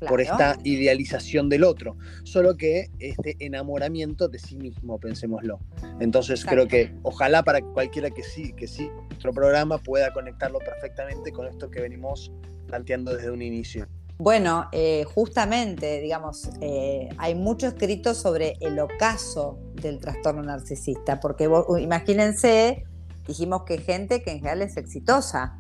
[0.07, 5.61] por esta idealización del otro, solo que este enamoramiento de sí mismo, pensémoslo.
[6.00, 11.33] Entonces creo que ojalá para cualquiera que sí, que sí, nuestro programa pueda conectarlo perfectamente
[11.33, 12.33] con esto que venimos
[12.66, 13.87] planteando desde un inicio.
[14.20, 21.48] Bueno, eh, justamente, digamos, eh, hay mucho escrito sobre el ocaso del trastorno narcisista, porque
[21.78, 22.85] imagínense,
[23.26, 25.56] dijimos que gente que en general es exitosa.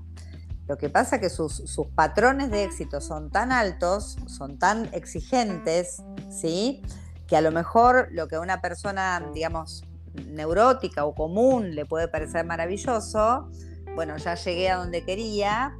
[0.68, 4.92] Lo que pasa es que sus, sus, patrones de éxito son tan altos, son tan
[4.92, 6.82] exigentes, ¿sí?
[7.26, 9.84] Que a lo mejor lo que a una persona, digamos,
[10.26, 13.48] neurótica o común le puede parecer maravilloso,
[13.94, 15.74] bueno, ya llegué a donde quería,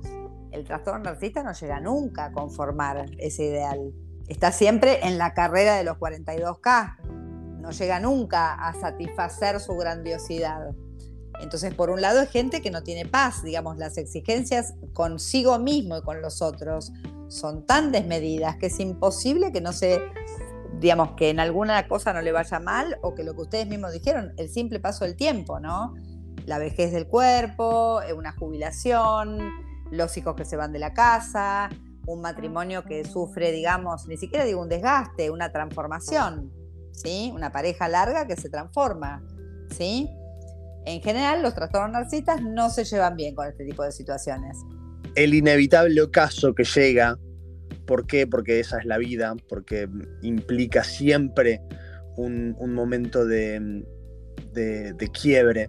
[0.53, 3.93] el trastorno narcisista no llega nunca a conformar ese ideal.
[4.29, 6.99] Está siempre en la carrera de los 42K.
[7.61, 10.75] No llega nunca a satisfacer su grandiosidad.
[11.41, 15.97] Entonces, por un lado, es gente que no tiene paz, digamos, las exigencias consigo mismo
[15.97, 16.93] y con los otros
[17.29, 20.01] son tan desmedidas que es imposible que no se,
[20.81, 23.93] digamos, que en alguna cosa no le vaya mal o que lo que ustedes mismos
[23.93, 25.95] dijeron, el simple paso del tiempo, ¿no?
[26.47, 29.39] La vejez del cuerpo, eh, una jubilación,
[29.91, 31.69] los hijos que se van de la casa,
[32.07, 36.53] un matrimonio que sufre, digamos, ni siquiera digo un desgaste, una transformación,
[36.93, 37.31] ¿sí?
[37.35, 39.23] Una pareja larga que se transforma,
[39.77, 40.09] ¿sí?
[40.87, 44.57] En general, los trastornos narcisistas no se llevan bien con este tipo de situaciones.
[45.15, 47.19] El inevitable ocaso que llega,
[47.87, 48.27] ¿por qué?
[48.27, 49.89] Porque esa es la vida, porque
[50.23, 51.61] implica siempre
[52.17, 53.85] un, momento de
[55.13, 55.69] quiebre,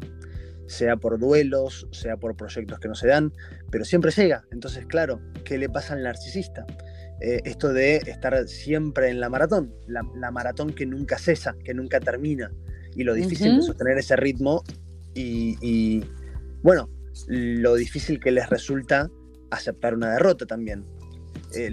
[0.71, 3.34] sea por duelos, sea por proyectos que no se dan,
[3.69, 4.45] pero siempre llega.
[4.51, 6.65] Entonces, claro, ¿qué le pasa al narcisista?
[7.19, 11.99] Eh, esto de estar siempre en la maratón, la, maratón que nunca cesa, que nunca
[11.99, 12.51] termina,
[12.95, 14.63] y lo difícil de sostener ese ritmo
[15.13, 16.03] y,
[16.63, 16.89] bueno,
[17.27, 19.10] lo difícil que les resulta
[19.49, 20.86] aceptar una derrota también.
[21.53, 21.69] Eh,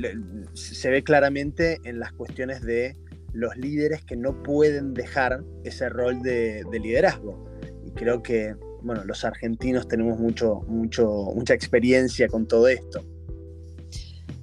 [0.54, 2.96] se ve claramente en las cuestiones de
[3.32, 7.48] los líderes que no pueden dejar ese rol de, de liderazgo.
[7.87, 13.02] Y creo que bueno, los argentinos tenemos mucho, mucho, mucha experiencia con todo esto.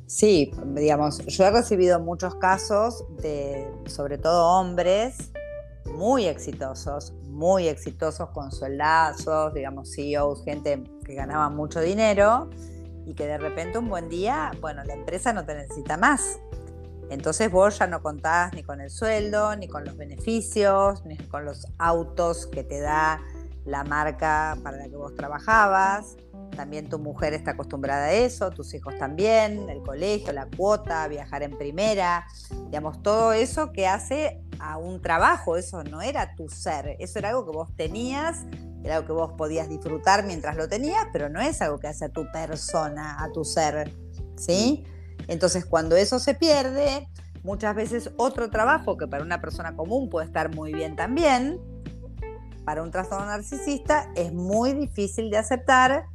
[0.07, 5.31] Sí, digamos, yo he recibido muchos casos de, sobre todo hombres,
[5.93, 12.49] muy exitosos, muy exitosos con soldazos, digamos, CEOs, gente que ganaba mucho dinero
[13.05, 16.39] y que de repente un buen día, bueno, la empresa no te necesita más.
[17.09, 21.45] Entonces vos ya no contás ni con el sueldo, ni con los beneficios, ni con
[21.45, 23.21] los autos que te da
[23.65, 26.15] la marca para la que vos trabajabas,
[26.56, 31.43] también tu mujer está acostumbrada a eso, tus hijos también, el colegio, la cuota, viajar
[31.43, 32.25] en primera,
[32.65, 37.30] digamos, todo eso que hace a un trabajo, eso no era tu ser, eso era
[37.30, 38.45] algo que vos tenías,
[38.84, 42.06] era algo que vos podías disfrutar mientras lo tenías, pero no es algo que hace
[42.06, 43.91] a tu persona, a tu ser,
[44.38, 44.86] ¿sí?
[45.28, 47.08] Entonces, cuando eso se pierde,
[47.43, 51.60] muchas veces otro trabajo que para una persona común puede estar muy bien también,
[52.65, 56.06] para un trastorno narcisista es muy difícil de aceptar,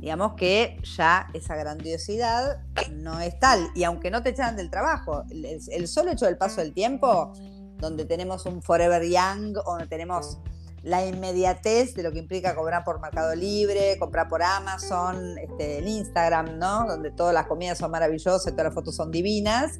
[0.00, 3.68] digamos que ya esa grandiosidad no es tal.
[3.74, 7.32] Y aunque no te echan del trabajo, el, solo hecho del paso del tiempo,
[7.76, 10.38] donde tenemos un Forever Young, o tenemos
[10.82, 15.86] la inmediatez de lo que implica cobrar por Mercado Libre, comprar por Amazon, este, el
[15.86, 16.86] Instagram, ¿no?
[16.86, 19.78] Donde todas las comidas son maravillosas, todas las fotos son divinas.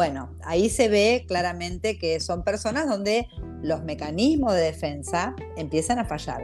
[0.00, 3.28] Bueno, ahí se ve claramente que son personas donde
[3.60, 6.40] los mecanismos de defensa empiezan a fallar.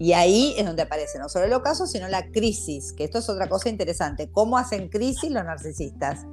[0.00, 3.28] Y ahí es donde aparece no solo el ocaso, sino la crisis, que esto es
[3.28, 4.28] otra cosa interesante.
[4.28, 6.26] ¿Cómo hacen crisis los narcisistas?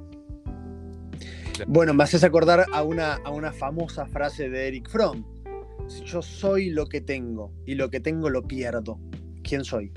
[1.68, 5.24] Bueno, me haces acordar a una, a una famosa frase de Eric Fromm.
[6.04, 8.98] Yo soy lo que tengo y lo que tengo lo pierdo.
[9.44, 9.92] ¿Quién soy?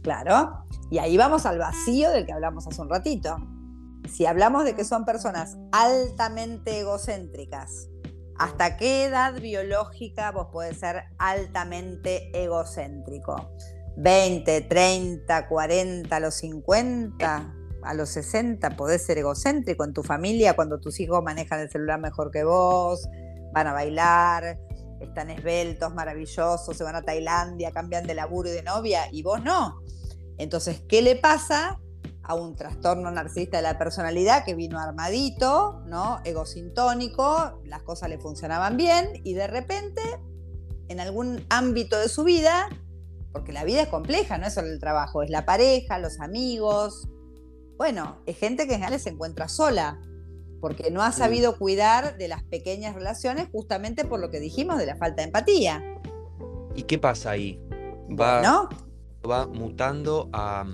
[0.00, 0.64] Claro.
[0.90, 3.36] Y ahí vamos al vacío del que hablamos hace un ratito.
[4.10, 7.88] Si hablamos de que son personas altamente egocéntricas,
[8.36, 13.50] ¿hasta qué edad biológica vos podés ser altamente egocéntrico?
[13.96, 17.56] ¿20, 30, 40, a los 50?
[17.82, 21.98] a los 60 podés ser egocéntrico en tu familia cuando tus hijos manejan el celular
[21.98, 23.08] mejor que vos,
[23.52, 24.58] van a bailar,
[25.00, 29.42] están esbeltos, maravillosos, se van a Tailandia, cambian de laburo y de novia y vos
[29.42, 29.80] no.
[30.36, 31.80] Entonces, ¿qué le pasa
[32.22, 36.20] a un trastorno narcisista de la personalidad que vino armadito, ¿no?
[36.24, 40.02] Egosintónico, las cosas le funcionaban bien y de repente,
[40.88, 42.68] en algún ámbito de su vida,
[43.32, 47.08] porque la vida es compleja, no es solo el trabajo, es la pareja, los amigos.
[47.76, 50.00] Bueno, es gente que en general se encuentra sola,
[50.60, 54.86] porque no ha sabido cuidar de las pequeñas relaciones justamente por lo que dijimos de
[54.86, 55.82] la falta de empatía.
[56.74, 57.58] ¿Y qué pasa ahí?
[58.10, 58.68] Va,
[59.24, 60.66] va mutando a,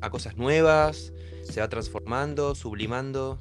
[0.00, 3.40] a cosas nuevas, se va transformando, sublimando.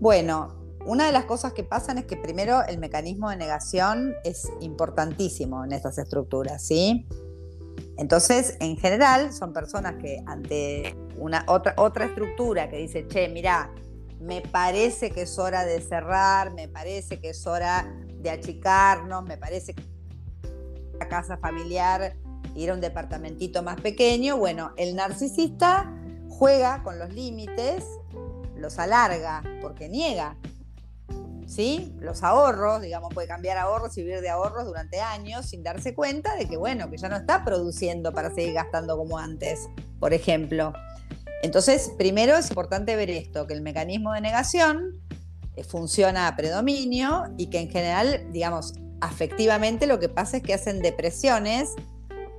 [0.00, 4.50] Bueno, una de las cosas que pasan es que primero el mecanismo de negación es
[4.60, 7.06] importantísimo en estas estructuras, ¿sí?
[7.96, 13.70] Entonces, en general, son personas que ante una otra, otra estructura que dice, che, mira,
[14.20, 19.36] me parece que es hora de cerrar, me parece que es hora de achicarnos, me
[19.36, 19.82] parece que
[20.98, 22.16] la casa familiar
[22.54, 24.36] ir a un departamentito más pequeño.
[24.36, 25.92] Bueno, el narcisista
[26.28, 27.84] juega con los límites,
[28.56, 30.36] los alarga porque niega.
[31.46, 31.96] ¿Sí?
[31.98, 36.36] Los ahorros, digamos, puede cambiar ahorros y vivir de ahorros durante años sin darse cuenta
[36.36, 40.72] de que, bueno, que ya no está produciendo para seguir gastando como antes, por ejemplo.
[41.42, 45.00] Entonces, primero es importante ver esto, que el mecanismo de negación
[45.56, 50.54] eh, funciona a predominio y que en general, digamos, afectivamente lo que pasa es que
[50.54, 51.70] hacen depresiones,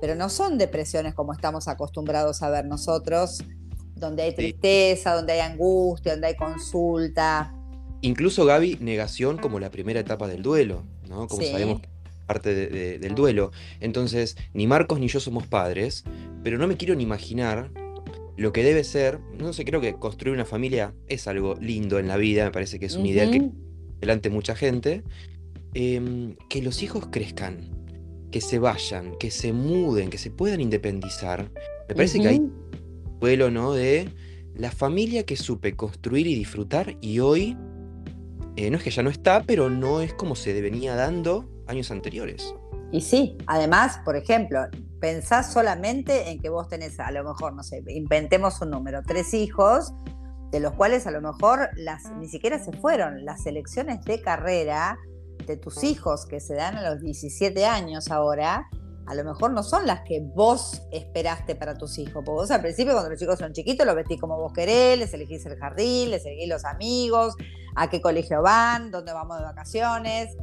[0.02, 3.38] pero no son depresiones como estamos acostumbrados a ver nosotros,
[3.94, 7.54] donde hay tristeza, donde hay angustia, donde hay consulta.
[8.00, 11.28] Incluso Gaby, negación como la primera etapa del duelo, ¿no?
[11.28, 11.82] Como sabemos
[12.26, 12.52] parte
[12.98, 13.52] del duelo.
[13.78, 16.02] Entonces, ni Marcos ni yo somos padres,
[16.42, 17.70] pero no me quiero ni imaginar
[18.36, 22.08] lo que debe ser, no sé, creo que construir una familia es algo lindo en
[22.08, 23.50] la vida, me parece que es un ideal que
[24.00, 25.04] delante mucha gente,
[25.74, 27.81] em, que los hijos crezcan,
[28.32, 31.52] que se vayan, que se muden, que se puedan independizar.
[31.88, 32.50] Me parece que hay
[33.20, 33.72] vuelo, ¿no?
[33.72, 34.08] De
[34.54, 37.56] la familia que supe construir y disfrutar y hoy,
[38.56, 41.90] eh, no es que ya no está, pero no es como se venía dando años
[41.90, 42.54] anteriores.
[42.90, 44.60] Y sí, además, por ejemplo,
[45.00, 49.32] pensás solamente en que vos tenés a lo mejor, no sé, inventemos un número, tres
[49.34, 49.92] hijos,
[50.50, 53.24] de los cuales a lo mejor las ni siquiera se fueron.
[53.24, 54.98] Las elecciones de carrera
[55.46, 58.68] de tus hijos que se dan a los 17 años ahora,
[59.06, 62.14] a lo mejor no son las que vos esperaste para tus hijos.
[62.24, 65.12] Porque vos al principio, cuando los chicos son chiquitos, los vestís como vos querés, les
[65.12, 67.34] elegís el jardín, les elegís los amigos,
[67.74, 70.36] a qué colegio van, dónde vamos de vacaciones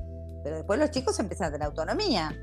[0.44, 2.36] pero después los chicos empiezan a tener autonomía.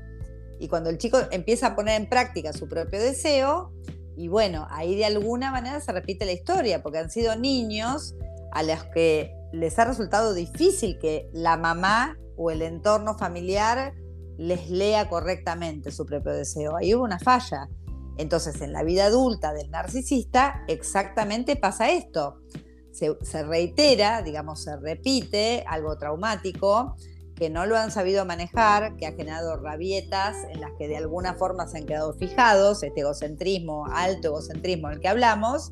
[0.59, 3.71] Y cuando el chico empieza a poner en práctica su propio deseo,
[4.15, 8.15] y bueno, ahí de alguna manera se repite la historia, porque han sido niños
[8.51, 13.93] a los que les ha resultado difícil que la mamá o el entorno familiar
[14.37, 16.77] les lea correctamente su propio deseo.
[16.77, 17.67] Ahí hubo una falla.
[18.17, 22.39] Entonces, en la vida adulta del narcisista, exactamente pasa esto.
[22.91, 26.95] Se, se reitera, digamos, se repite algo traumático
[27.37, 31.35] que no lo han sabido manejar, que ha generado rabietas en las que de alguna
[31.35, 35.71] forma se han quedado fijados, este egocentrismo, alto egocentrismo del que hablamos.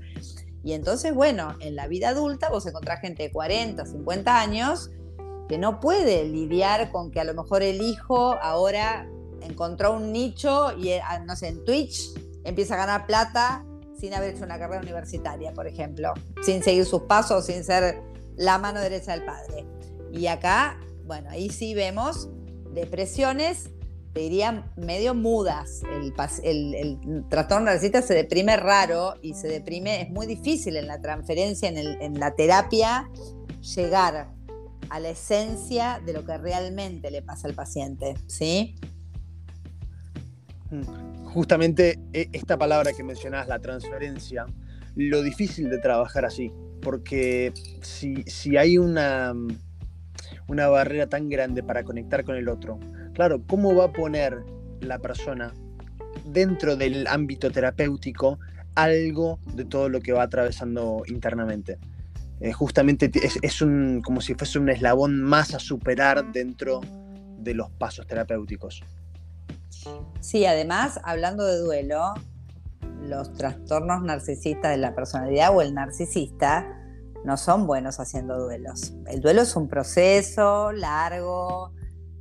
[0.64, 4.92] Y entonces, bueno, en la vida adulta vos encontrás gente de 40, 50 años
[5.48, 9.08] que no puede lidiar con que a lo mejor el hijo ahora
[9.42, 13.66] encontró un nicho y, eh, no sé, en Twitch empieza a ganar plata
[14.00, 18.02] sin haber hecho una carrera universitaria, por ejemplo, sin seguir sus pasos, sin ser
[18.36, 19.66] la mano derecha del padre.
[20.12, 22.30] Y acá, bueno, ahí sí vemos
[22.74, 23.70] depresiones,
[24.14, 25.82] te diría, medio mudas.
[26.44, 31.70] El, trastorno narcisista se deprime raro y se deprime, es muy difícil en la transferencia,
[31.70, 33.10] en, en la terapia,
[33.76, 34.35] llegar
[34.90, 38.76] a la esencia de lo que realmente le pasa al paciente, ¿sí?
[40.72, 41.26] Mm.
[41.26, 44.46] Justamente e, esta palabra que mencionás, la transferencia,
[44.96, 49.34] lo difícil de trabajar así, porque si, si hay una,
[50.48, 52.80] una barrera tan grande para conectar con el otro,
[53.14, 54.44] claro, ¿cómo va a poner
[54.82, 55.54] la persona
[56.26, 58.40] dentro del ámbito terapéutico
[58.76, 61.80] algo de todo lo que va atravesando internamente?
[62.42, 63.10] Eh, justamente
[63.42, 66.82] es, un, como si fuese un eslabón más a superar dentro
[67.40, 68.84] de los pasos terapéuticos.
[70.20, 72.14] Sí, además, hablando de duelo,
[73.02, 76.82] los trastornos narcisistas de la personalidad o el narcisista
[77.24, 78.94] no son buenos haciendo duelos.
[79.08, 81.72] El duelo es un proceso largo,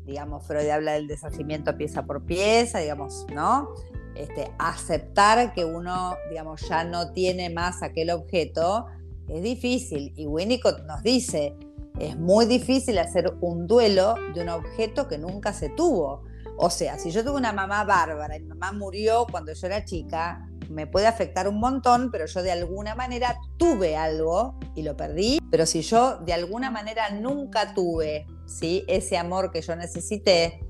[0.05, 3.69] digamos, Freud habla del deshacimiento pieza por pieza, digamos, ¿no?
[4.15, 8.87] Este, aceptar que uno, digamos, ya no tiene más aquel objeto
[9.29, 10.13] es difícil.
[10.17, 11.57] Y Winnicott nos dice,
[11.99, 16.25] es muy difícil hacer un duelo de un objeto que nunca se tuvo.
[16.57, 19.85] O sea, si yo tuve una mamá bárbara y mi mamá murió cuando yo era
[19.85, 24.97] chica, me puede afectar un montón, pero yo de alguna manera tuve algo y lo
[24.97, 25.39] perdí.
[25.51, 28.85] Pero si yo de alguna manera nunca tuve ¿sí?
[28.89, 30.61] ese amor que yo necesité,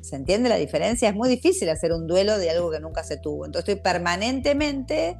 [0.00, 1.08] ¿se entiende la diferencia?
[1.08, 3.44] Es muy difícil hacer un duelo de algo que nunca se tuvo.
[3.44, 5.18] Entonces estoy permanentemente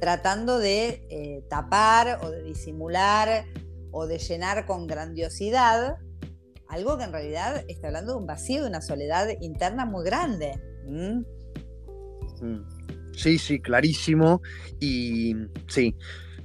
[0.00, 3.46] tratando de eh, tapar o de disimular
[3.90, 5.98] o de llenar con grandiosidad
[6.68, 10.60] algo que en realidad está hablando de un vacío, de una soledad interna muy grande.
[10.86, 11.22] Mm.
[13.14, 14.42] Sí, sí, clarísimo.
[14.78, 15.34] Y
[15.66, 15.96] sí,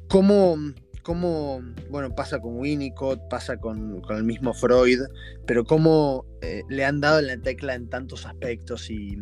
[0.07, 0.57] ¿cómo,
[1.03, 5.01] cómo bueno, pasa con Winnicott, pasa con, el mismo Freud,
[5.45, 9.17] pero cómo eh, le han dado la tecla en tantos aspectos y,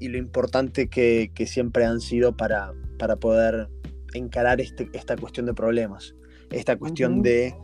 [0.00, 3.68] lo importante que, siempre han sido para, para poder
[4.12, 6.14] encarar este, esta cuestión de problemas,
[6.50, 7.54] esta cuestión de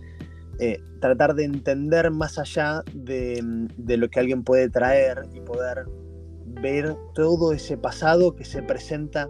[0.58, 3.44] eh, tratar de entender más allá de,
[3.76, 5.84] lo que alguien puede traer y poder
[6.62, 9.28] ver todo ese pasado que se presenta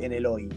[0.00, 0.50] en el hoy.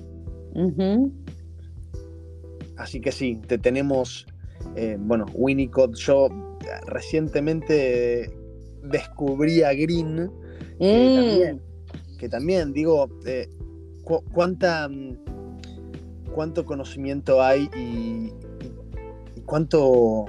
[2.75, 4.27] Así que sí, te tenemos,
[4.75, 6.27] eh, bueno, Winnicott, yo
[6.87, 8.29] recientemente
[8.83, 10.29] descubrí a Green,
[10.79, 11.57] que,
[12.21, 12.29] mm.
[12.29, 13.47] también, digo, eh,
[14.03, 14.89] cuánta,
[16.33, 18.33] cuánto conocimiento hay y,
[19.45, 20.25] cuánto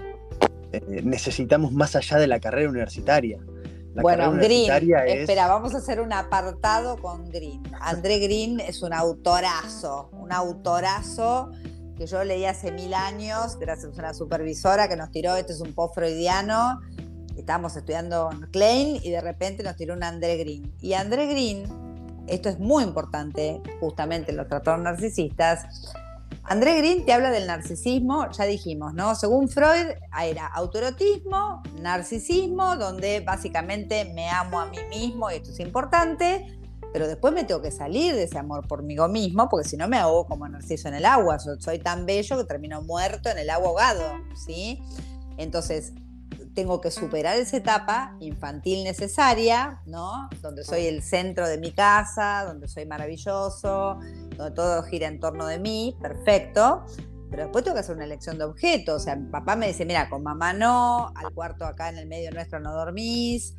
[0.72, 3.38] eh, necesitamos más allá de la carrera universitaria.
[3.94, 4.70] bueno, Green,
[5.06, 7.62] espera, vamos a hacer un apartado con Green.
[7.80, 11.50] André Green es un autorazo, un autorazo
[11.96, 15.60] que yo leí hace mil años, gracias a una supervisora que nos tiró, este es
[15.60, 16.80] un post freudiano,
[17.36, 20.72] estábamos estudiando Klein y de repente nos tiró un André Green.
[20.80, 21.64] Y André Green,
[22.26, 25.92] esto es muy importante justamente en los trastornos narcisistas,
[26.46, 29.14] André Green te habla del narcisismo, ya dijimos, ¿no?
[29.14, 35.60] Según Freud, era autoerotismo, narcisismo, donde básicamente me amo a mí mismo y esto es
[35.60, 36.58] importante,
[36.92, 39.88] pero después me tengo que salir de ese amor por mí mismo, porque si no
[39.88, 41.38] me ahogo como narciso en el agua.
[41.38, 44.04] Soy tan bello que termino muerto en el agua ahogado,
[44.36, 44.82] ¿sí?
[45.38, 45.94] Entonces,
[46.55, 50.28] tengo que superar esa etapa infantil necesaria, ¿no?
[50.41, 53.99] Donde soy el centro de mi casa, donde soy maravilloso,
[54.37, 56.85] donde todo gira en torno de mí, perfecto.
[57.30, 59.03] Pero después tengo que hacer una elección de objetos.
[59.03, 62.30] O sea, papá me dice, mira, con mamá no, al cuarto acá en el medio
[62.30, 63.57] nuestro no dormís,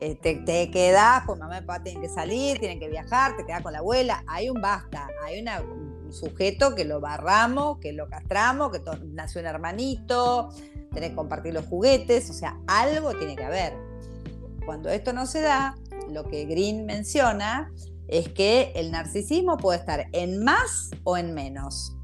[0.00, 3.44] eh, te, te, quedás, pues mamá y papá tienen que salir, tienen que viajar, te
[3.44, 4.22] quedás con la abuela.
[4.26, 5.40] Hay un basta, hay
[6.12, 10.50] sujeto que lo barramos, que lo castramos, que nació un hermanito,
[10.92, 13.74] tenés que compartir los juguetes, o sea, algo tiene que haber.
[14.64, 15.76] Cuando esto no se da,
[16.10, 17.72] lo que Green menciona
[18.08, 21.94] es que el narcisismo puede estar en más o en menos.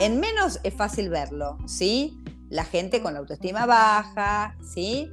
[0.00, 2.18] En menos es fácil verlo, ¿sí?
[2.48, 5.10] La gente con la autoestima baja, ¿sí?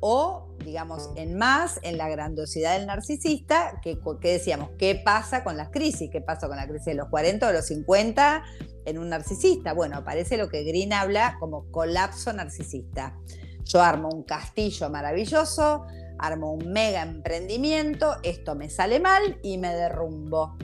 [0.00, 5.70] O, digamos, en más, en la grandiosidad del narcisista, que, decíamos, ¿qué pasa con las
[5.70, 6.10] crisis?
[6.10, 8.42] ¿Qué pasa con la crisis de los 40 o los 50
[8.84, 9.72] en un narcisista?
[9.72, 13.16] Bueno, aparece lo que Green habla como colapso narcisista.
[13.64, 15.86] Yo armo un castillo maravilloso,
[16.18, 20.56] armo un mega emprendimiento, esto me sale mal y me derrumbo.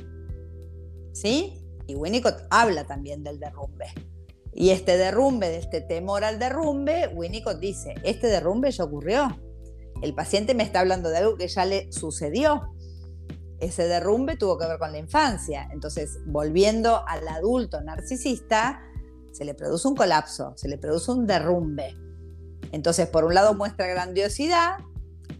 [1.12, 1.64] ¿Sí?
[1.86, 3.86] Y Winnicott habla también del derrumbe.
[4.52, 9.28] Y este derrumbe, de este temor al derrumbe, Winnicott dice, este derrumbe ya ocurrió.
[10.02, 12.74] El paciente me está hablando de algo que ya le sucedió.
[13.60, 15.68] Ese derrumbe tuvo que ver con la infancia.
[15.72, 18.82] Entonces, volviendo al adulto narcisista,
[19.32, 21.96] se le produce un colapso, se le produce un derrumbe.
[22.72, 24.78] Entonces, por un lado muestra grandiosidad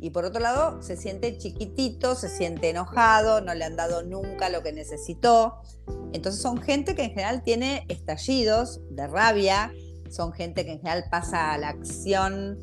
[0.01, 4.49] y por otro lado se siente chiquitito, se siente enojado, no le han dado nunca
[4.49, 5.61] lo que necesitó.
[6.13, 9.73] Entonces son gente que en general tiene estallidos de rabia,
[10.11, 12.59] son gente que en general pasa a la acción,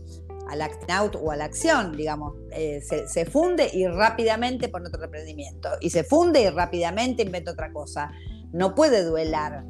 [0.50, 5.04] al acting out o a la acción, digamos, eh, se, funde y rápidamente pone otro
[5.04, 8.12] emprendimiento, y se funde y rápidamente inventa otra cosa.
[8.52, 9.64] No puede duelar,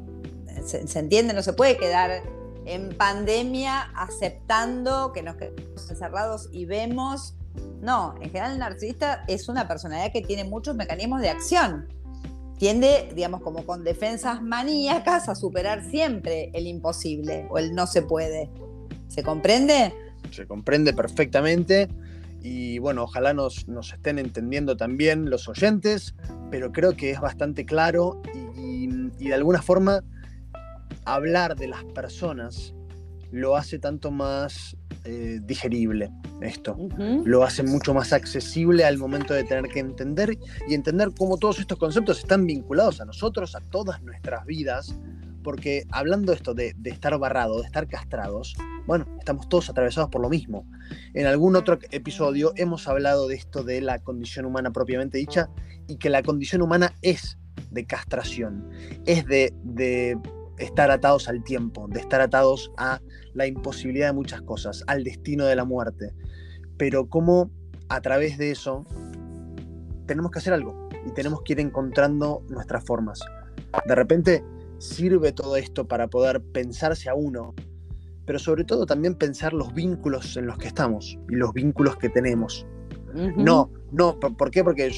[0.64, 1.34] ¿se, se entiende?
[1.34, 2.22] No se puede quedar
[2.64, 7.34] en pandemia aceptando que nos quedamos encerrados y vemos.
[7.80, 11.88] No, en general el narcisista es una personalidad que tiene muchos mecanismos de acción
[12.60, 18.02] tiende, digamos, como con defensas maníacas a superar siempre el imposible o el no se
[18.02, 18.50] puede.
[19.08, 19.94] ¿Se comprende?
[20.30, 21.88] Se comprende perfectamente
[22.42, 26.14] y bueno, ojalá nos, estén entendiendo también los oyentes,
[26.50, 30.02] pero creo que es bastante claro y de alguna forma
[31.04, 32.74] hablar de las personas
[33.32, 36.10] lo hace tanto más eh, digerible
[36.40, 36.76] esto.
[37.24, 41.58] Lo hace mucho más accesible al momento de tener que entender y entender cómo todos
[41.58, 44.98] estos conceptos están vinculados a nosotros, a todas nuestras vidas,
[45.42, 48.54] porque hablando esto de, estar barrado, de estar castrados,
[48.86, 50.66] bueno, estamos todos atravesados por lo mismo.
[51.14, 55.50] En algún otro episodio hemos hablado de esto de la condición humana propiamente dicha
[55.86, 57.38] y que la condición humana es
[57.70, 58.68] de castración,
[59.06, 60.18] es de, de
[60.58, 63.00] estar atados al tiempo, de estar atados a
[63.34, 66.12] la imposibilidad de muchas cosas, al destino de la muerte.
[66.76, 67.50] Pero cómo
[67.88, 68.84] a través de eso
[70.06, 73.20] tenemos que hacer algo y tenemos que ir encontrando nuestras formas.
[73.86, 74.44] De repente
[74.80, 77.54] sirve todo esto para poder pensarse a uno,
[78.24, 82.08] pero sobre todo también pensar los vínculos en los que estamos y los vínculos que
[82.08, 82.66] tenemos.
[83.36, 84.62] No, no, ¿por qué?
[84.62, 84.90] Porque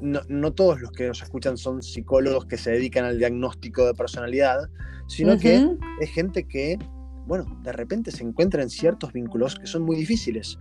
[0.00, 4.70] no, todos los que nos escuchan son psicólogos que se dedican al diagnóstico de personalidad,
[5.08, 5.68] sino que
[6.00, 6.78] es gente que,
[7.26, 10.58] bueno, de repente se encuentra en ciertos vínculos que son muy difíciles.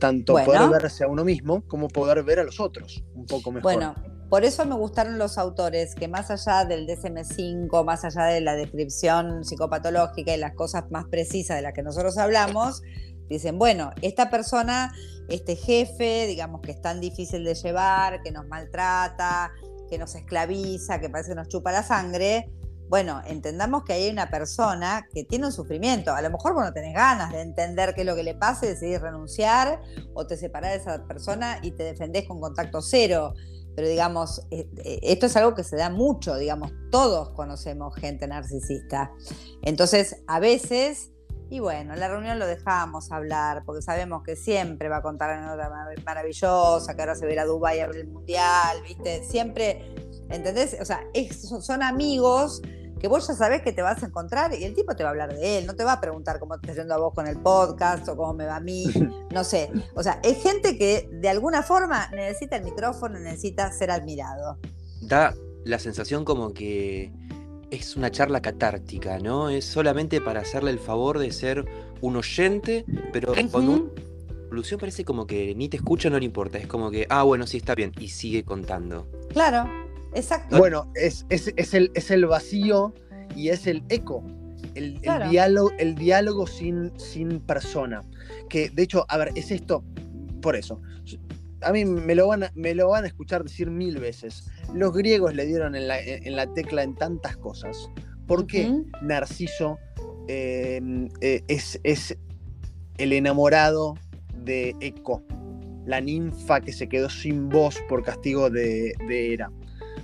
[0.00, 3.74] Tanto poder verse a uno mismo como poder ver a los otros un poco mejor.
[3.74, 3.94] Bueno,
[4.28, 8.54] por eso me gustaron los autores que más allá del DSM5, más allá de la
[8.54, 12.82] descripción psicopatológica y las cosas más precisas de las que nosotros hablamos,
[13.28, 14.92] Dicen, bueno, esta persona,
[15.28, 19.52] este jefe, digamos que es tan difícil de llevar, que nos maltrata,
[19.90, 22.52] que nos esclaviza, que parece que nos chupa la sangre.
[22.88, 26.14] Bueno, entendamos que hay una persona que tiene un sufrimiento.
[26.14, 28.64] A lo mejor vos no tenés ganas de entender qué es lo que le pasa
[28.64, 29.80] y decidís renunciar
[30.14, 33.34] o te separás de esa persona y te defendés con contacto cero.
[33.76, 38.26] Pero digamos, eh, eh, esto es algo que se da mucho, digamos, todos conocemos gente
[38.26, 39.12] narcisista.
[39.62, 41.12] Entonces, a veces
[41.48, 45.30] y bueno, en la reunión lo dejábamos hablar, porque sabemos que siempre va a contar
[45.30, 45.70] anécdota
[46.04, 49.22] maravillosa, que ahora se verá Dubái a ver el mundial, ¿viste?
[49.22, 49.94] Siempre,
[50.28, 50.76] ¿entendés?
[50.80, 51.04] O sea,
[51.60, 52.62] son amigos
[52.98, 55.12] que vos ya sabés que te vas a encontrar y el tipo te va a
[55.12, 57.26] hablar de él, no te va a preguntar cómo te está yendo a vos con
[57.26, 58.86] el podcast o cómo me va a mí,
[59.32, 59.70] no sé.
[59.94, 64.58] O sea, es gente que de alguna forma necesita el micrófono, necesita ser admirado.
[65.02, 65.34] Da
[65.64, 67.12] la sensación como que
[67.70, 69.50] es una charla catártica, ¿no?
[69.50, 71.64] Es solamente para hacerle el favor de ser
[72.00, 73.90] un oyente, pero con una
[74.48, 76.58] solución parece como que ni te escucha, no le importa.
[76.58, 79.06] Es como que, ah, bueno, sí está bien, y sigue contando.
[79.30, 79.68] Claro,
[80.14, 80.58] exacto.
[80.58, 82.94] Bueno, es, el, es el vacío
[83.34, 84.24] y es el eco.
[84.74, 88.02] El, diálogo, el diálogo sin, sin persona.
[88.48, 89.84] Que de hecho, a ver, es esto,
[90.42, 90.80] por eso.
[91.62, 95.34] A mí me lo van me lo van a escuchar decir mil veces los griegos
[95.34, 97.90] le dieron en la, tecla en tantas cosas.
[98.26, 99.78] ¿Por qué Narciso
[100.28, 102.18] em, eh, es,
[102.98, 103.94] el enamorado
[104.34, 105.22] de Eco,
[105.84, 109.50] la ninfa que se quedó sin voz por castigo de, de Hera?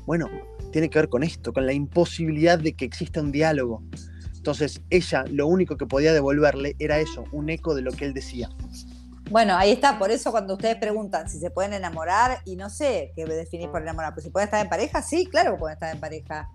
[0.07, 0.29] Bueno,
[0.73, 3.83] tiene que ver con esto, con la imposibilidad de que exista un diálogo.
[4.37, 8.13] Entonces, ella lo único que podía devolverle era eso, un eco de lo que él
[8.13, 8.51] decía.
[9.31, 13.13] Bueno, ahí está, por eso cuando ustedes preguntan si se pueden enamorar, y no sé
[13.15, 15.95] qué definir por enamorar, pues si pueden estar en pareja, sí, claro que pueden estar
[15.95, 16.51] en pareja.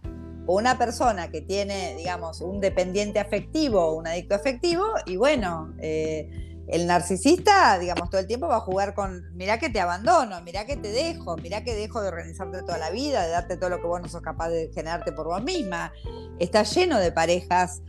[0.46, 5.74] O una persona que tiene, digamos, un dependiente afectivo o un adicto afectivo, y bueno,
[5.80, 10.42] eh, el narcisista, digamos, todo el tiempo va a jugar con, mirá que te abandono,
[10.42, 13.70] mirá que te dejo, mirá que dejo de organizarte toda la vida, de darte todo
[13.70, 15.94] lo que vos no sos capaz de generarte por vos misma.
[16.40, 17.82] Está lleno de parejas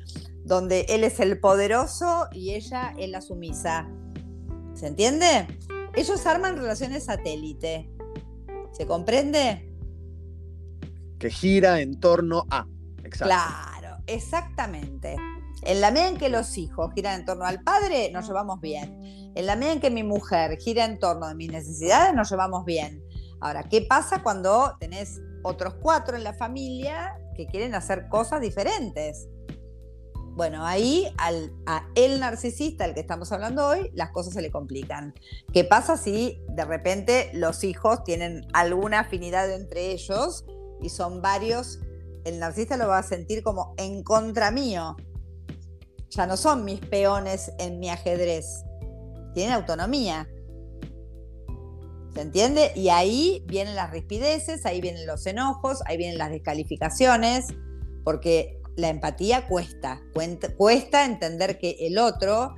[0.44, 3.88] donde él es el poderoso y ella es la sumisa.
[4.74, 5.48] ¿Se entiende?
[5.94, 7.90] Ellos arman relaciones satélite.
[8.70, 9.74] ¿Se comprende?
[11.18, 12.64] Que gira en torno a.
[13.02, 13.24] Exacto.
[13.24, 15.16] Claro, exactamente.
[15.62, 19.32] En la medida en que los hijos giran en torno al padre, nos llevamos bien.
[19.34, 22.64] En la medida en que mi mujer gira en torno a mis necesidades, nos llevamos
[22.64, 23.02] bien.
[23.40, 29.28] Ahora, ¿qué pasa cuando tenés otros cuatro en la familia que quieren hacer cosas diferentes?
[30.38, 34.52] Bueno, ahí al, a el narcisista, al que estamos hablando hoy, las cosas se le
[34.52, 35.12] complican.
[35.52, 40.44] ¿Qué pasa si de repente los hijos tienen alguna afinidad entre ellos
[40.80, 41.80] y son varios?
[42.24, 44.96] El narcisista lo va a sentir como en contra mío.
[46.10, 48.64] Ya no son mis peones en mi ajedrez.
[49.34, 50.28] Tienen autonomía.
[52.14, 52.72] ¿Se entiende?
[52.74, 57.46] Y ahí vienen las rispideces, ahí vienen los enojos, ahí vienen las descalificaciones,
[58.04, 60.00] porque la empatía cuesta,
[60.56, 62.54] cuesta entender que el otro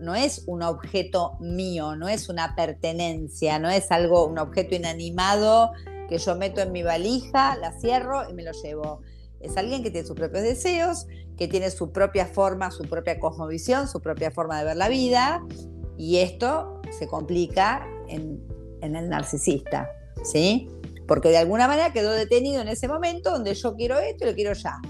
[0.00, 5.72] no es un objeto mío, no es una pertenencia, no es algo, un objeto inanimado
[6.08, 9.00] que yo meto en mi valija, la cierro y me lo llevo.
[9.40, 11.06] Es alguien que tiene sus propios deseos,
[11.36, 15.44] que tiene su propia forma, su propia cosmovisión, su propia forma de ver la vida,
[15.98, 18.40] y esto se complica en
[18.80, 19.90] en el narcisista,
[20.22, 20.68] ¿sí?
[21.06, 24.34] Porque de alguna manera quedó detenido en ese momento donde yo quiero esto y lo
[24.34, 24.80] quiero ya.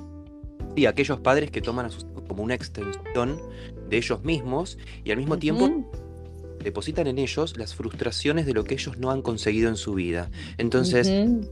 [0.74, 3.40] Y aquellos padres que toman a sus hijos como una extensión
[3.88, 5.70] de ellos mismos y al mismo tiempo
[6.62, 10.30] depositan en ellos las frustraciones de lo que ellos no han conseguido en su vida.
[10.58, 11.48] Entonces, en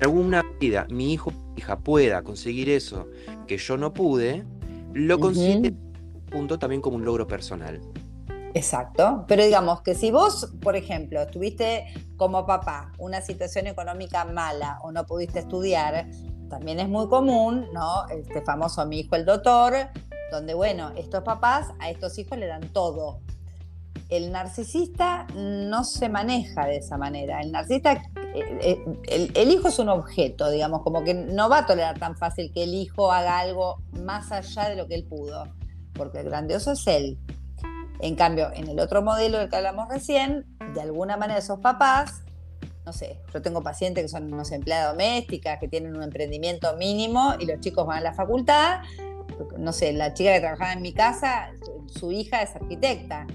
[0.00, 3.06] alguna medida mi hijo o hija pueda conseguir eso
[3.46, 4.44] que yo no pude,
[4.92, 5.74] lo consigue
[6.30, 7.80] punto también como un logro personal.
[8.54, 11.86] Exacto, pero digamos que si vos, por ejemplo, tuviste
[12.16, 16.08] como papá una situación económica mala o no pudiste estudiar,
[16.48, 18.08] también es muy común, ¿no?
[18.08, 19.74] Este famoso mi hijo el doctor,
[20.32, 23.20] donde, bueno, estos papás a estos hijos le dan todo.
[24.08, 27.40] El narcisista no se maneja de esa manera.
[27.40, 31.66] El narcisista, eh, eh, el hijo es un objeto, digamos, como que no va a
[31.66, 35.44] tolerar tan fácil que el hijo haga algo más allá de lo que él pudo,
[35.92, 37.18] porque el grandioso es él.
[38.00, 42.22] En cambio, en el otro modelo del que hablamos recién, de alguna manera esos papás,
[42.86, 47.34] no sé, yo tengo pacientes que son unos empleadas domésticas, que tienen un emprendimiento mínimo
[47.38, 48.80] y los chicos van a la facultad,
[49.58, 51.50] no sé, la chica que trabajaba en mi casa,
[51.86, 53.26] su hija es arquitecta.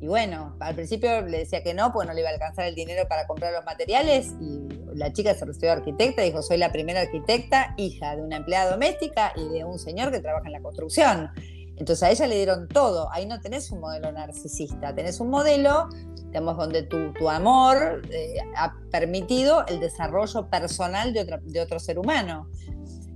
[0.00, 2.74] Y bueno, al principio le decía que no, porque no le iba a alcanzar el
[2.74, 4.34] dinero para comprar los materiales.
[4.40, 8.70] Y la chica se recibió arquitecta, dijo, soy la primera arquitecta, hija de una empleada
[8.70, 11.30] doméstica y de un señor que trabaja en la construcción.
[11.78, 13.10] Entonces a ella le dieron todo.
[13.12, 15.88] Ahí no tenés un modelo narcisista, tenés un modelo,
[16.26, 21.98] digamos, donde tu, tu amor eh, ha permitido el desarrollo personal de, de otro ser
[21.98, 22.48] humano.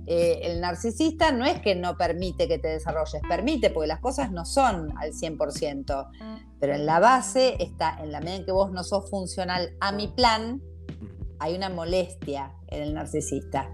[0.07, 4.31] Eh, el narcisista no es que no permite que te desarrolles, permite, porque las cosas
[4.31, 6.09] no son al 100%,
[6.59, 9.91] pero en la base está, en la medida en que vos no sos funcional a
[9.91, 10.61] mi plan,
[11.39, 13.69] hay una molestia en el narcisista.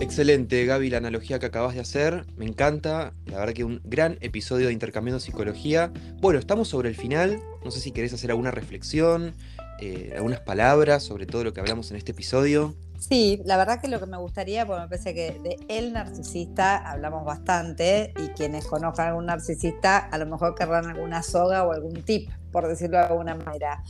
[0.00, 2.26] Excelente, Gaby, la analogía que acabas de hacer.
[2.36, 3.14] Me encanta.
[3.26, 5.92] La verdad que un gran episodio de Intercambiando Psicología.
[6.20, 7.40] Bueno, estamos sobre el final.
[7.64, 9.34] No sé si querés hacer alguna reflexión,
[9.80, 12.74] eh, algunas palabras sobre todo lo que hablamos en este episodio.
[13.06, 16.76] Sí, la verdad que lo que me gustaría, porque me parece que de el narcisista
[16.90, 21.72] hablamos bastante y quienes conozcan a algún narcisista a lo mejor querrán alguna soga o
[21.72, 23.82] algún tip, por decirlo de alguna manera.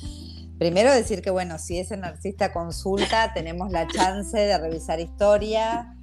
[0.59, 5.97] Primero decir que, bueno, si ese narcisista consulta, tenemos la chance de revisar historia,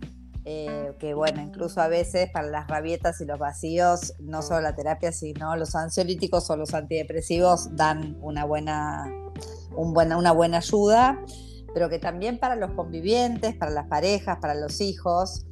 [0.45, 4.73] eh, que bueno, incluso a veces para las rabietas y los vacíos, no solo la
[4.73, 9.03] terapia, sino los ansiolíticos o los antidepresivos dan una buena,
[9.75, 11.19] un buena, una buena ayuda,
[11.73, 15.45] pero que también para los convivientes, para las parejas, para los hijos,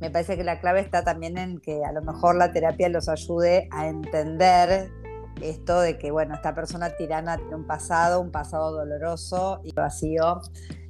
[0.00, 3.08] me parece que la clave está también en que a lo mejor la terapia los
[3.08, 4.90] ayude a entender
[5.40, 10.40] esto de que, bueno, esta persona tirana tiene un pasado, un pasado doloroso y vacío,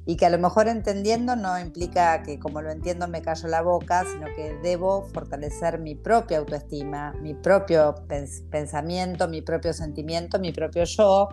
[0.05, 3.61] y que a lo mejor entendiendo no implica que como lo entiendo me callo la
[3.61, 7.95] boca, sino que debo fortalecer mi propia autoestima, mi propio
[8.49, 11.29] pensamiento, mi propio sentimiento, mi propio yo,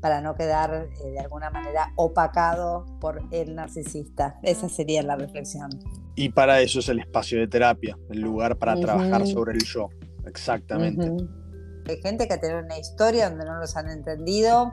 [0.00, 4.38] para no quedar eh, de alguna manera opacado por el narcisista.
[4.42, 5.70] Esa sería la reflexión.
[6.14, 9.88] Y para eso es el espacio de terapia, el lugar para trabajar sobre el yo.
[10.26, 11.10] Exactamente.
[11.88, 14.72] Hay gente que tiene una historia donde no los han entendido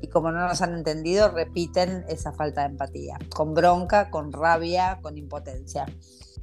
[0.00, 4.98] y como no los han entendido, repiten esa falta de empatía, con bronca, con rabia,
[5.02, 5.86] con impotencia.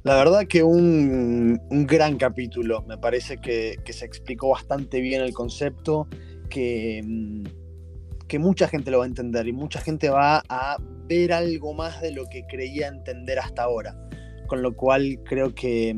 [0.02, 6.08] La verdad que un, gran capítulo, me parece que, se explicó bastante bien el concepto,
[6.50, 7.63] que, mm,
[8.28, 12.00] que mucha gente lo va a entender y mucha gente va a ver algo más
[12.00, 13.96] de lo que creía entender hasta ahora.
[14.46, 15.96] Con lo cual creo que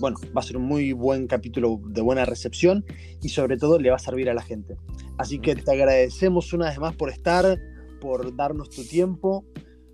[0.00, 2.84] bueno, va a ser un muy buen capítulo de buena recepción
[3.22, 4.76] y sobre todo le va a servir a la gente.
[5.16, 7.58] Así que te agradecemos una vez más por estar,
[8.00, 9.44] por darnos tu tiempo.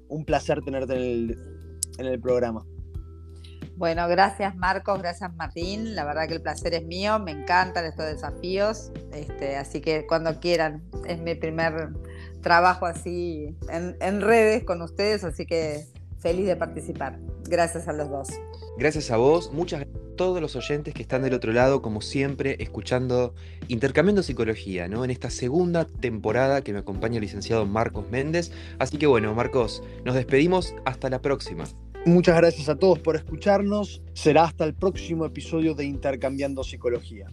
[0.09, 2.66] Un placer tenerte en el, programa.
[3.77, 5.95] Bueno, gracias Marcos, gracias Martín.
[5.95, 8.93] La verdad que el placer es mío, me encantan estos desafíos.
[9.12, 11.91] Este, así que cuando quieran, es mi primer
[12.41, 15.87] trabajo así en, en redes con ustedes, así que
[16.18, 17.18] feliz de participar.
[17.49, 18.29] Gracias a los dos.
[18.79, 22.01] Gracias a vos, muchas gracias a todos los oyentes que están del otro lado, como
[22.01, 23.35] siempre, escuchando,
[23.68, 25.05] intercambiando psicología, ¿no?
[25.05, 28.53] En esta segunda temporada que me acompaña el licenciado Marcos Méndez.
[28.79, 31.64] Así que bueno, Marcos, nos despedimos, hasta la próxima.
[32.07, 34.02] Muchas gracias a todos por escucharnos.
[34.12, 37.28] Será hasta el próximo episodio de Intercambiando Psicología.